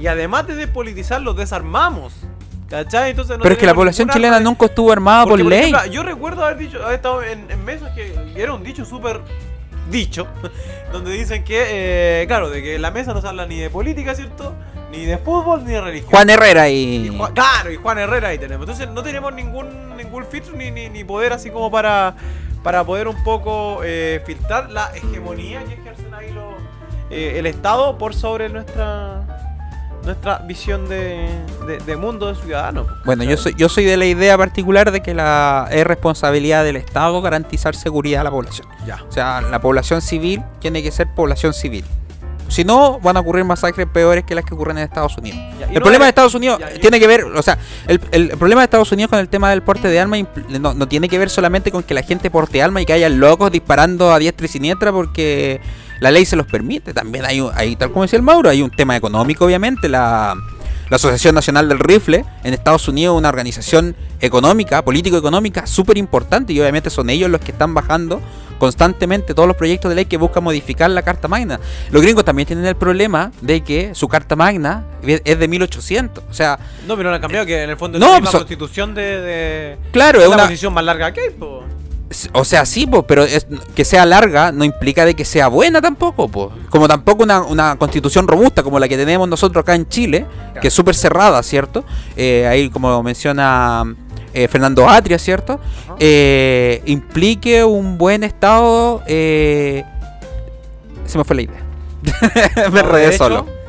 [0.00, 2.14] Y además de despolitizarlo, desarmamos.
[2.70, 3.10] ¿Cachai?
[3.10, 5.58] Entonces no Pero es que la población chilena arma nunca estuvo armada Porque, por por
[5.60, 5.70] ley.
[5.70, 9.20] ejemplo, yo recuerdo haber dicho, haber estado en, en mesas que era un dicho súper
[9.90, 10.28] dicho,
[10.92, 13.70] donde dicen que, eh, claro, de que en la mesa no se habla ni de
[13.70, 14.54] política, ¿cierto?
[14.92, 16.10] Ni de fútbol ni de religión.
[16.10, 17.16] Juan Herrera Y y.
[17.16, 18.64] Juan- claro, y Juan Herrera ahí tenemos.
[18.68, 22.14] Entonces no tenemos ningún ningún filtro ni, ni, ni poder así como para,
[22.62, 26.54] para poder un poco eh, filtrar la hegemonía que ejercen ahí los,
[27.10, 29.19] eh, el Estado por sobre nuestra
[30.04, 31.28] nuestra visión de,
[31.66, 32.86] de, de mundo de ciudadano.
[33.04, 36.76] Bueno, yo soy, yo soy de la idea particular de que la es responsabilidad del
[36.76, 38.66] Estado garantizar seguridad a la población.
[38.86, 39.02] Ya.
[39.08, 41.84] O sea, la población civil tiene que ser población civil.
[42.50, 45.38] Si no, van a ocurrir masacres peores que las que ocurren en Estados Unidos.
[45.58, 48.28] Ya, El no problema de Estados Unidos ya, tiene que ver, o sea, el, el
[48.36, 51.18] problema de Estados Unidos con el tema del porte de armas no, no tiene que
[51.18, 54.46] ver solamente con que la gente porte armas y que haya locos disparando a diestra
[54.46, 55.60] y siniestra porque
[56.00, 56.92] la ley se los permite.
[56.92, 59.88] También hay, un- hay tal como decía el Mauro, hay un tema económico, obviamente.
[59.88, 60.34] La,
[60.88, 66.52] la Asociación Nacional del Rifle en Estados Unidos es una organización económica, político-económica súper importante
[66.52, 68.20] y obviamente son ellos los que están bajando
[68.60, 71.58] constantemente todos los proyectos de ley que buscan modificar la Carta Magna.
[71.90, 76.22] Los gringos también tienen el problema de que su Carta Magna es de 1800.
[76.30, 78.30] O sea, No, pero no han cambiado, que en el fondo es No, la misma
[78.30, 80.42] pues, constitución de, de- claro, es es la una...
[80.44, 81.64] constitución más larga que hay, po.
[82.32, 85.80] O sea, sí, po, pero es- que sea larga no implica de que sea buena
[85.80, 86.52] tampoco, po.
[86.68, 90.26] como tampoco una, una constitución robusta como la que tenemos nosotros acá en Chile,
[90.60, 91.84] que es súper cerrada, ¿cierto?
[92.16, 93.84] Eh, ahí como menciona
[94.34, 95.60] eh, Fernando Atria, ¿cierto?
[95.98, 99.02] Eh, implique un buen estado...
[99.06, 99.84] eh,
[101.06, 101.60] Se me fue la idea.
[102.72, 103.42] me enredé solo.
[103.44, 103.60] de-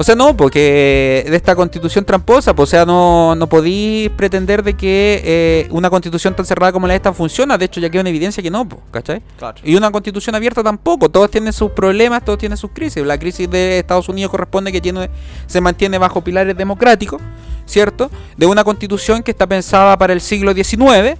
[0.00, 4.62] O sea, no, porque de esta constitución tramposa, pues, o sea, no, no podí pretender
[4.62, 7.58] de que eh, una constitución tan cerrada como la de esta funciona.
[7.58, 9.20] De hecho, ya queda una evidencia que no, pues, ¿cachai?
[9.36, 9.56] Claro.
[9.64, 11.08] Y una constitución abierta tampoco.
[11.08, 13.04] Todos tienen sus problemas, todos tienen sus crisis.
[13.04, 15.10] La crisis de Estados Unidos corresponde que tiene,
[15.48, 17.20] se mantiene bajo pilares democráticos,
[17.68, 18.10] ¿cierto?
[18.36, 21.16] De una constitución que está pensada para el siglo XIX,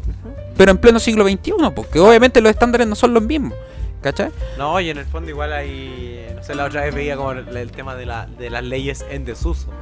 [0.56, 3.54] pero en pleno siglo XXI, porque obviamente los estándares no son los mismos,
[4.02, 4.30] ¿cachai?
[4.56, 7.56] No, y en el fondo igual hay, no sé, la otra vez veía como el,
[7.56, 9.68] el tema de, la, de las leyes en desuso.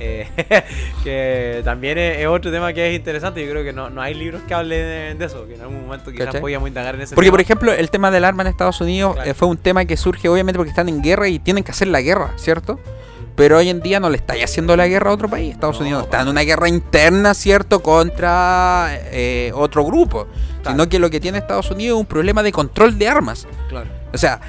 [0.00, 0.28] Eh,
[1.02, 3.44] que también es, otro tema que es interesante.
[3.44, 5.82] Yo creo que no, no hay libros que hablen de, de eso, que en algún
[5.86, 6.40] momento quizás ¿Cachai?
[6.40, 7.32] podíamos indagar en ese Porque, tema.
[7.32, 9.28] por ejemplo, el tema del arma en Estados Unidos Claro.
[9.28, 11.88] eh, fue un tema que surge obviamente porque están en guerra y tienen que hacer
[11.88, 12.78] la guerra, ¿cierto?
[13.38, 15.52] Pero hoy en día no le está haciendo la guerra a otro país.
[15.54, 17.80] Estados No, Unidos está en una guerra interna, ¿cierto?
[17.84, 20.26] Contra eh, otro grupo.
[20.62, 20.76] Claro.
[20.76, 23.46] Sino que lo que tiene Estados Unidos es un problema de control de armas.
[23.68, 23.88] Claro.
[24.12, 24.40] O sea,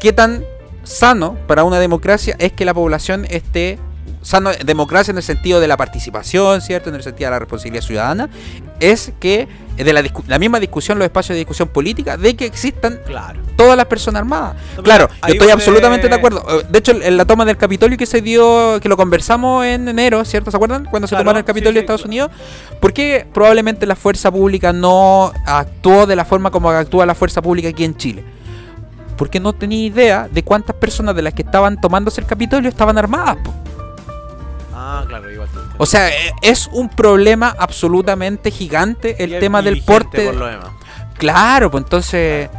[0.00, 0.44] ¿qué tan
[0.82, 3.78] sano para una democracia es que la población esté
[4.22, 6.88] sano, democracia en el sentido de la participación, ¿cierto?
[6.88, 8.28] En el sentido de la responsabilidad ciudadana,
[8.80, 13.40] es que de la, misma discusión, los espacios de discusión política, de que existan Claro.
[13.56, 14.54] todas las personas armadas.
[14.82, 16.44] Claro, yo estoy absolutamente de acuerdo.
[16.48, 19.88] Eh, De hecho, en la toma del Capitolio que se dio, que lo conversamos en
[19.88, 20.50] enero, ¿cierto?
[20.50, 20.84] ¿Se acuerdan?
[20.84, 22.04] Cuando se tomaron el Capitolio sí, de Estados.
[22.04, 22.30] Unidos.
[22.80, 27.42] ¿Por qué probablemente la fuerza pública no actuó de la forma como actúa la fuerza
[27.42, 28.24] pública aquí en Chile?
[29.16, 32.96] Porque no tenía idea de cuántas personas de las que estaban tomándose el Capitolio estaban
[32.98, 33.36] armadas.
[33.42, 33.52] po.
[34.86, 35.48] Ah, claro, igual.
[35.78, 40.26] O sea, eh, es un problema absolutamente gigante el tema del porte.
[40.26, 40.68] Por lo demás.
[41.16, 42.50] Claro, pues entonces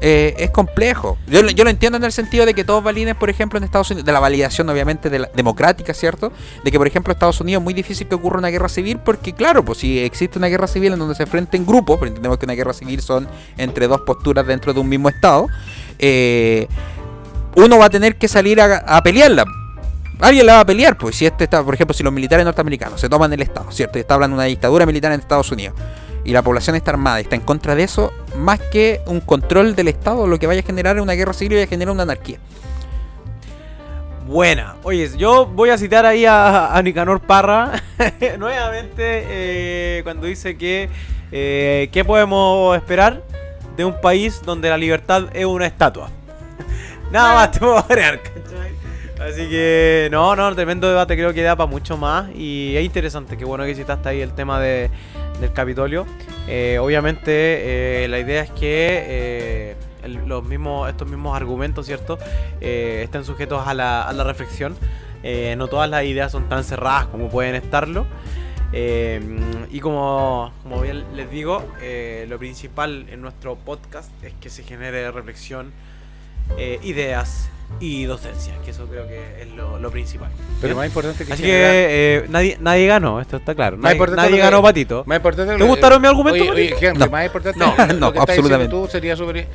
[0.00, 1.18] eh, es complejo.
[1.26, 3.64] Yo, lo- yo lo entiendo en el sentido de que todos validen, por ejemplo, en
[3.64, 6.32] Estados Unidos, de la validación obviamente de la, democrática, ¿cierto?
[6.64, 8.98] De que, por ejemplo, en Estados Unidos es muy difícil que ocurra una guerra civil
[9.04, 12.38] porque, claro, pues si existe una guerra civil en donde se enfrenten grupos, pero entendemos
[12.38, 13.28] que una guerra civil son
[13.58, 15.48] entre dos posturas dentro de un mismo Estado,
[15.98, 16.66] eh,
[17.56, 19.44] uno va a tener que salir a, a pelearla.
[20.20, 23.00] Alguien la va a pelear, pues si este está, por ejemplo, si los militares norteamericanos
[23.00, 23.98] se toman el Estado, ¿cierto?
[23.98, 25.74] Y está hablando de una dictadura militar en Estados Unidos
[26.24, 29.74] y la población está armada y está en contra de eso, más que un control
[29.76, 31.92] del Estado, lo que vaya a generar es una guerra civil y vaya a generar
[31.92, 32.38] una anarquía.
[34.26, 34.76] Buena.
[34.84, 37.82] Oye, yo voy a citar ahí a, a Nicanor Parra
[38.38, 40.88] nuevamente eh, cuando dice que
[41.30, 43.22] eh, ¿qué podemos esperar
[43.76, 46.08] de un país donde la libertad es una estatua?
[47.12, 48.83] Nada más te puedo agregar, ¿cachai?
[49.24, 53.38] Así que no, no, tremendo debate, creo que da para mucho más y es interesante,
[53.38, 54.90] qué bueno que citaste ahí el tema de,
[55.40, 56.04] del Capitolio.
[56.46, 59.76] Eh, obviamente eh, la idea es que eh,
[60.26, 62.18] los mismos, estos mismos argumentos, ¿cierto?
[62.60, 64.76] Estén sujetos a la, a la reflexión.
[65.56, 68.06] No todas las ideas son tan cerradas como pueden estarlo.
[68.74, 71.64] Y como, como bien les digo,
[72.28, 75.72] lo principal en nuestro podcast es que se genere reflexión,
[76.58, 77.48] eh, ideas
[77.80, 80.30] y docencia, que eso creo que es lo, lo principal.
[80.60, 80.76] Pero ¿Bien?
[80.76, 83.76] más importante que Así generar- que eh, nadie, nadie ganó, esto está claro.
[83.76, 85.02] Más Nadie, importante nadie que- ganó Patito.
[85.06, 86.76] Más importante ¿Te lo- gustaron Oye, oye, Matito?
[86.86, 87.10] Henry, No.
[87.10, 88.70] más importante No, lo que no, estás diciendo absolutamente.
[88.70, 89.48] tú sería súper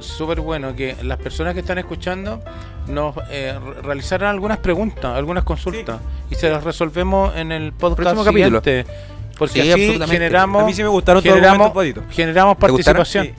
[0.00, 2.40] súper bueno que las personas que están escuchando
[2.88, 7.98] nos eh, re- realizaran algunas preguntas, algunas consultas y se las resolvemos en el podcast
[8.16, 8.60] Próximo capítulo.
[8.60, 8.90] siguiente.
[9.38, 12.14] Porque Sí, así generamos A mí sí me gustaron generamos, argumentos, Patito.
[12.16, 13.26] generamos participación.
[13.26, 13.34] Sí.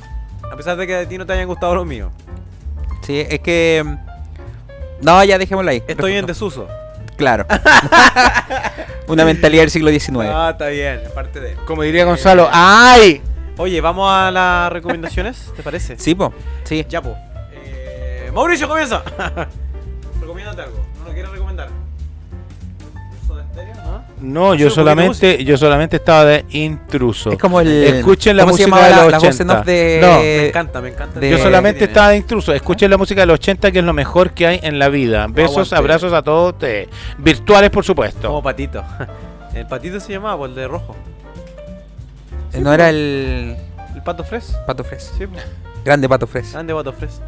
[0.49, 2.09] A pesar de que a ti no te hayan gustado los míos.
[3.05, 3.83] Sí, es que.
[3.85, 3.97] mm,
[5.01, 5.83] No, ya dejémoslo ahí.
[5.87, 6.67] Estoy en desuso.
[7.17, 7.45] Claro.
[9.07, 10.29] Una mentalidad del siglo XIX.
[10.33, 11.53] Ah, está bien, parte de.
[11.67, 13.21] Como diría Gonzalo, ¡ay!
[13.57, 15.97] Oye, vamos a las recomendaciones, ¿te parece?
[15.99, 16.33] Sí, po.
[16.63, 16.85] Sí.
[16.89, 17.15] Ya, po.
[17.53, 19.03] Eh, Mauricio, comienza.
[20.21, 20.83] Recomiéndate algo.
[24.23, 27.31] No, yo solamente, yo solamente estaba de intruso.
[27.31, 27.67] Es como el.
[27.83, 29.43] Escuchen la ¿cómo se música de la, los la voz 80.
[29.43, 29.99] en off de.
[30.01, 30.19] No.
[30.19, 31.19] Me encanta, me encanta.
[31.19, 32.53] de- Yo Eh, solamente estaba de intruso.
[32.53, 35.27] Escuchen la música de los 80, que es lo mejor que hay en la vida.
[35.29, 35.75] Besos, Aguante.
[35.75, 36.87] abrazos a todos ustedes.
[37.17, 38.27] Virtuales, por supuesto.
[38.29, 38.81] Como patito.
[39.53, 40.95] El patito se llamaba, por el de rojo.
[42.53, 43.55] Eh, No era el.
[43.93, 44.55] El pato fres.
[44.65, 45.11] Pato Fres.
[45.17, 45.37] Sí, po.
[45.85, 46.51] Grande Pato Fres.
[46.53, 47.21] Grande pato fres.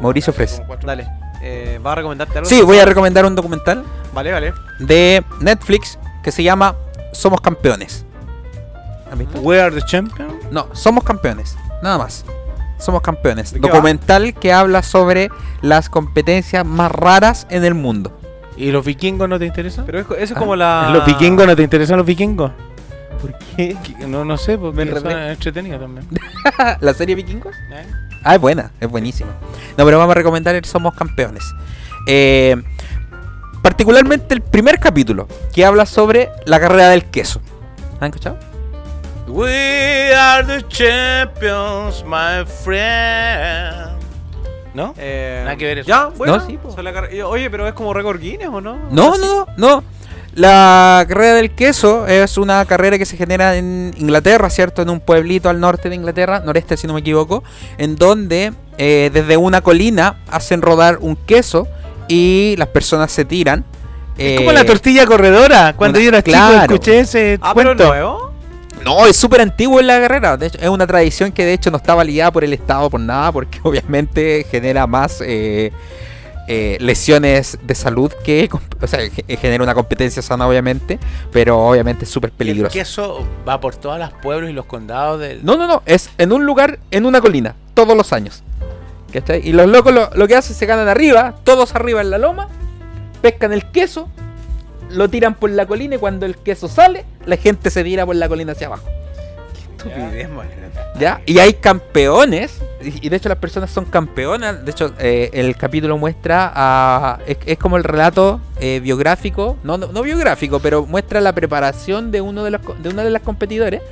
[0.00, 0.60] Mauricio Fres.
[0.84, 1.06] Dale.
[1.42, 2.48] Eh, ¿Vas a recomendarte algo?
[2.48, 4.52] Sí, voy a recomendar un documental Vale, vale.
[4.78, 6.74] De Netflix que se llama
[7.12, 8.04] Somos Campeones.
[9.10, 9.40] ¿Han visto?
[9.40, 10.38] We are the champion.
[10.50, 11.56] No, Somos Campeones.
[11.82, 12.24] Nada más.
[12.78, 13.52] Somos Campeones.
[13.52, 15.30] ¿De qué Documental que habla sobre
[15.62, 18.12] las competencias más raras en el mundo.
[18.56, 19.84] ¿Y los vikingos no te interesan?
[19.86, 20.90] Pero es- eso es Ah, como la.
[20.92, 22.50] ¿Los vikingos no te interesan los vikingos?
[23.20, 23.76] ¿Por qué?
[24.06, 26.06] No, no sé, porque Me entretenidos también.
[26.80, 27.54] ¿La serie Vikingos?
[27.72, 27.86] ¿Eh?
[28.22, 29.30] Ah, es buena, es buenísima.
[29.78, 31.42] No, pero vamos a recomendar el Somos Campeones.
[32.06, 32.56] Eh,
[33.66, 37.40] particularmente el primer capítulo, que habla sobre la carrera del queso.
[37.98, 38.38] ¿Han escuchado?
[39.26, 43.98] We are the champions, my friend.
[44.72, 44.94] ¿No?
[44.96, 45.88] Eh, Nada que ver eso.
[45.88, 46.06] ¿Ya?
[46.16, 48.78] Bueno, No, sí, la Oye, pero es como récord Guinness, ¿o no?
[48.92, 49.82] No, no, no.
[50.36, 54.80] La carrera del queso es una carrera que se genera en Inglaterra, ¿cierto?
[54.82, 57.42] En un pueblito al norte de Inglaterra, noreste si no me equivoco,
[57.78, 61.66] en donde eh, desde una colina hacen rodar un queso
[62.08, 63.64] y las personas se tiran.
[64.18, 65.74] Es Eh, como la tortilla corredora.
[65.76, 66.52] Cuando una- yo era claro.
[66.62, 68.32] chico escuché ese Ah, pero nuevo.
[68.84, 70.36] No, es súper antiguo en la carrera.
[70.36, 73.00] De hecho, es una tradición que de hecho no está validada por el Estado por
[73.00, 75.72] nada, porque obviamente genera más eh,
[76.48, 78.48] eh, lesiones de salud que...
[78.80, 80.98] O sea, ge- genera una competencia sana, obviamente,
[81.32, 82.72] pero obviamente es súper El peligroso.
[82.74, 85.42] queso va por todos los pueblos y los condados del.
[85.44, 88.42] No, no, no, es en un lugar, en una colina, todos los años.
[89.12, 89.40] ¿Cachai?
[89.46, 92.48] Y los locos lo, lo que hacen se ganan arriba, todos arriba en la loma,
[93.22, 94.08] pescan el queso,
[94.90, 98.16] lo tiran por la colina y cuando el queso sale, la gente se tira por
[98.16, 98.88] la colina hacia abajo.
[99.76, 100.48] Estupidez, man.
[100.98, 101.20] ¿Ya?
[101.26, 104.64] Y hay campeones, y y de hecho las personas son campeonas.
[104.64, 107.18] De hecho, eh, el capítulo muestra a.
[107.26, 112.10] Es, es como el relato eh, biográfico, no, no, no biográfico, pero muestra la preparación
[112.10, 113.82] de uno de los de una de las competidores.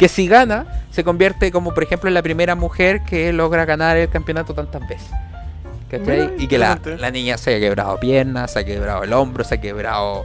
[0.00, 3.98] Que si gana, se convierte como, por ejemplo, en la primera mujer que logra ganar
[3.98, 5.10] el campeonato tantas veces.
[5.90, 6.32] ¿Cachai?
[6.38, 9.56] Y que la, la niña se ha quebrado piernas, se ha quebrado el hombro, se
[9.56, 10.24] ha quebrado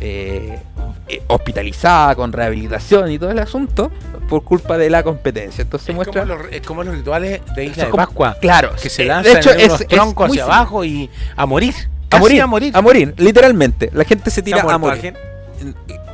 [0.00, 0.58] eh,
[1.08, 3.90] eh, hospitalizada con rehabilitación y todo el asunto
[4.28, 5.62] por culpa de la competencia.
[5.62, 6.22] Entonces Es muestra.
[6.22, 8.36] como, los, es como los rituales de Isla de como- Pascua.
[8.40, 10.54] Claro, Que se lanzan de hecho, en unos es troncos hacia simple.
[10.54, 11.74] abajo y a morir.
[12.10, 12.76] A morir, a morir.
[12.76, 13.90] a morir, literalmente.
[13.92, 15.14] La gente se ¿Se tira a morir.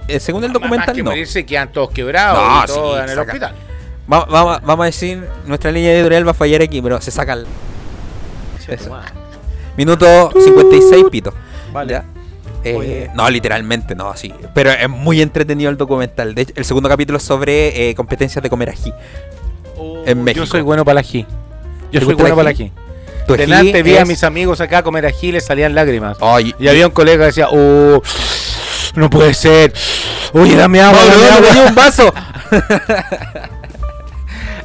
[0.08, 1.10] Eh, según el Más- más documental, que no.
[1.10, 3.54] morirse quedan todos quebrados No, y todo sí, en el saca- hospital.
[4.12, 7.32] Va- va- vamos a decir, nuestra línea editorial va a fallar aquí, pero se saca
[7.32, 7.46] el
[8.68, 8.98] Eso.
[9.76, 11.32] Minuto 56 pito.
[11.72, 11.92] Vale.
[11.92, 12.04] ¿Ya?
[12.66, 14.32] Eh, no, literalmente no, sí.
[14.54, 16.34] Pero es muy entretenido el documental.
[16.34, 18.92] De hecho, el segundo capítulo es sobre eh, competencias de comer ají.
[20.06, 20.44] en México.
[20.44, 21.26] Yo soy bueno para el ají.
[21.92, 22.72] Yo ¿Te soy bueno para el ají?
[23.26, 26.16] Delante vi a mis amigos acá comer ají y les salían lágrimas.
[26.58, 28.02] Y había un colega que decía, oh,
[28.96, 29.72] no puede ser.
[30.32, 31.48] Oye, dame agua, dame no, agua.
[31.48, 32.12] tenía un vaso.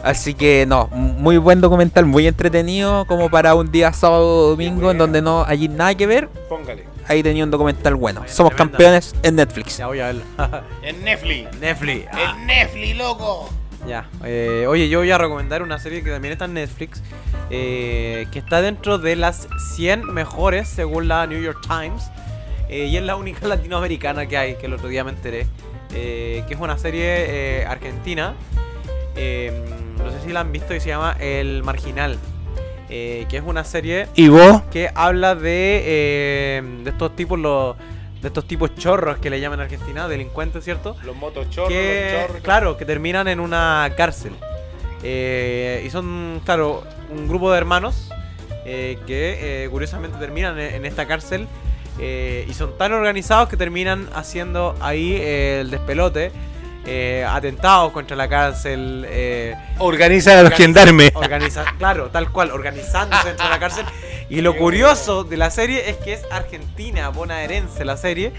[0.03, 4.91] Así que no, muy buen documental, muy entretenido como para un día sábado o domingo
[4.91, 6.29] en donde no hay nada que ver.
[6.47, 6.85] Póngale.
[7.07, 8.23] Ahí tenía un documental bueno.
[8.27, 9.77] Somos campeones en Netflix.
[9.77, 10.21] Ya voy a verlo.
[10.83, 11.57] En Netflix.
[11.59, 12.07] Netflix.
[12.13, 13.49] Ah, En Netflix, loco.
[13.87, 14.07] ya.
[14.23, 17.01] Eh, oye, yo voy a recomendar una serie que también está en Netflix.
[17.49, 22.09] eh, que está dentro de las 100 mejores según la New York Times.
[22.69, 25.47] Eh, y es la única latinoamericana que hay, que el otro día me enteré.
[25.93, 27.03] eh, que es una serie
[27.61, 28.35] eh, argentina.
[29.15, 29.51] eh,
[29.97, 32.17] no sé si la han visto y se llama El Marginal.
[32.89, 34.61] eh, que es una serie ¿Y vos?
[34.71, 37.75] que habla de, eh, de estos tipos los
[38.21, 40.95] de estos tipos chorros que le llaman en Argentina, delincuentes, ¿cierto?
[41.05, 44.33] Los motochorros, que, claro, que terminan en una cárcel.
[45.03, 48.09] Eh, y son, claro, un grupo de hermanos
[48.65, 51.47] eh, que eh, curiosamente terminan en, en esta cárcel
[51.99, 56.31] eh, y son tan organizados que terminan haciendo ahí eh, el despelote,
[56.85, 59.05] eh, atentados contra la cárcel.
[59.09, 61.11] eh, Organiza a los gendarmes.
[61.13, 63.85] Organiza, claro, tal cual, organizándose dentro de la cárcel.
[64.31, 68.31] Y lo curioso de la serie es que es argentina, bonaerense la serie.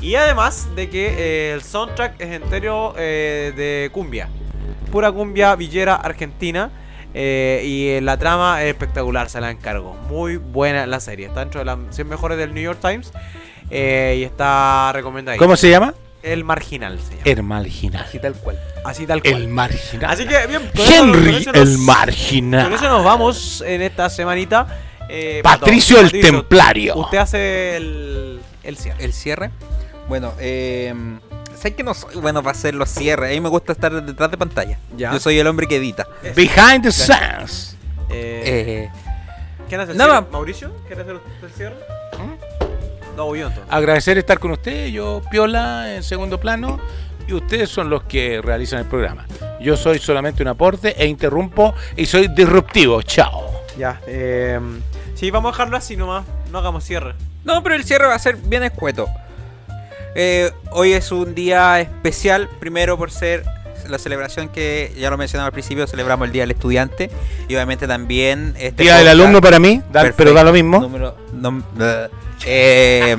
[0.00, 4.28] Y además de que el soundtrack es entero de cumbia.
[4.92, 6.70] Pura cumbia villera argentina.
[7.14, 9.94] Eh, y eh, la trama es espectacular, se la encargo.
[10.08, 11.26] Muy buena la serie.
[11.26, 13.12] Está dentro de las 100 mejores del New York Times.
[13.70, 15.38] Eh, y está recomendado.
[15.38, 15.94] ¿Cómo se llama?
[16.22, 17.22] El marginal se llama.
[17.24, 18.04] El marginal.
[18.04, 18.58] Así tal cual.
[18.84, 19.34] Así tal cual.
[19.34, 20.10] El marginal.
[20.10, 22.64] Así que bien, eso- Henry, eso nos- el marginal.
[22.64, 24.66] Con eso nos vamos en esta semanita.
[25.08, 26.96] Eh, Patricio el Templario.
[26.96, 29.04] Usted hace el, el cierre.
[29.04, 29.50] El cierre.
[30.08, 30.94] Bueno, eh,
[31.56, 33.30] sé que no soy bueno para hacer los cierres.
[33.30, 34.78] A mí me gusta estar detrás de pantalla.
[34.96, 35.12] Ya.
[35.12, 36.06] Yo soy el hombre que edita.
[36.34, 37.76] Behind the scenes.
[38.10, 38.90] Eh, Eh,
[39.68, 40.18] ¿Quién hace el nada.
[40.18, 40.32] cierre?
[40.32, 40.70] ¿Mauricio?
[40.86, 41.76] ¿Quieres hacer el cierre?
[43.16, 43.72] No, voy yo entonces.
[43.72, 44.86] Agradecer estar con usted.
[44.88, 46.80] Yo, Piola, en segundo plano.
[47.26, 49.26] Y ustedes son los que realizan el programa.
[49.60, 53.00] Yo soy solamente un aporte e interrumpo y soy disruptivo.
[53.02, 53.50] Chao.
[53.78, 54.58] Ya, eh,
[55.14, 56.24] sí, vamos a dejarlo así nomás.
[56.50, 57.14] No hagamos cierre.
[57.44, 59.08] no, pero el cierre va a ser bien escueto.
[60.14, 63.44] Eh, hoy es un día especial, primero por ser
[63.88, 67.10] la celebración que ya lo mencionaba al principio, celebramos el Día del Estudiante
[67.48, 70.80] y obviamente también este Día del alumno para mí, da- pero da lo mismo.
[70.80, 71.16] Número.
[72.44, 73.16] Eh,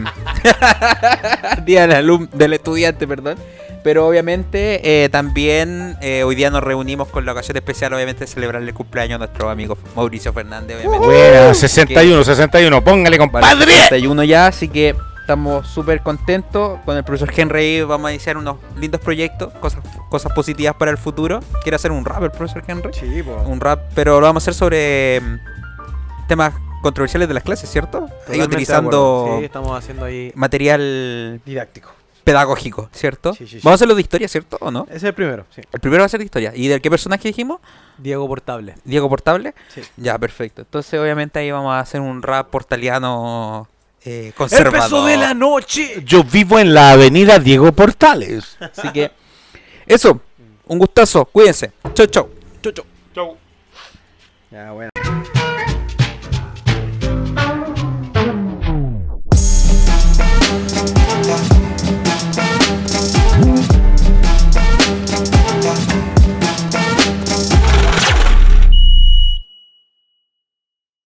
[1.65, 3.37] día del, alum- del estudiante, perdón.
[3.83, 8.27] Pero obviamente eh, también eh, hoy día nos reunimos con la ocasión especial, obviamente, de
[8.27, 11.05] celebrar el cumpleaños de nuestro amigo Mauricio Fernández, obviamente.
[11.05, 12.83] Buena, 61, 61.
[12.83, 13.47] Póngale, compadre.
[13.65, 16.79] 61 ya, así que estamos súper contentos.
[16.85, 20.97] Con el profesor Henry vamos a iniciar unos lindos proyectos, cosas, cosas positivas para el
[20.97, 21.39] futuro.
[21.63, 22.93] ¿Quiere hacer un rap el profesor Henry?
[22.93, 23.37] Sí, pues.
[23.47, 28.05] Un rap, pero lo vamos a hacer sobre mm, temas controversiales de las clases, ¿cierto?
[28.27, 31.89] Ahí utilizando Sí, estamos haciendo ahí material didáctico.
[32.25, 33.33] pedagógico, ¿cierto?
[33.33, 33.59] Sí, sí, sí.
[33.63, 34.57] Vamos a hacerlo de historia, ¿cierto?
[34.59, 34.83] ¿O no?
[34.89, 35.61] Ese es el primero, sí.
[35.71, 36.51] El primero va a ser de historia.
[36.53, 37.61] ¿Y del qué personaje dijimos?
[37.97, 38.75] Diego Portable.
[38.83, 39.53] Diego Portable.
[39.73, 39.81] Sí.
[39.95, 40.63] Ya, perfecto.
[40.63, 43.69] Entonces, obviamente, ahí vamos a hacer un rap portaliano
[44.05, 44.75] eh, conservador.
[44.75, 46.03] El peso de la noche.
[46.05, 48.57] Yo vivo en la avenida Diego Portales.
[48.59, 49.11] Así que,
[49.85, 50.21] eso.
[50.65, 51.25] Un gustazo.
[51.25, 51.71] Cuídense.
[51.93, 52.29] Chau, chau.
[52.61, 52.71] Chau,
[53.13, 53.37] chau.
[54.51, 54.92] Ya, bueno.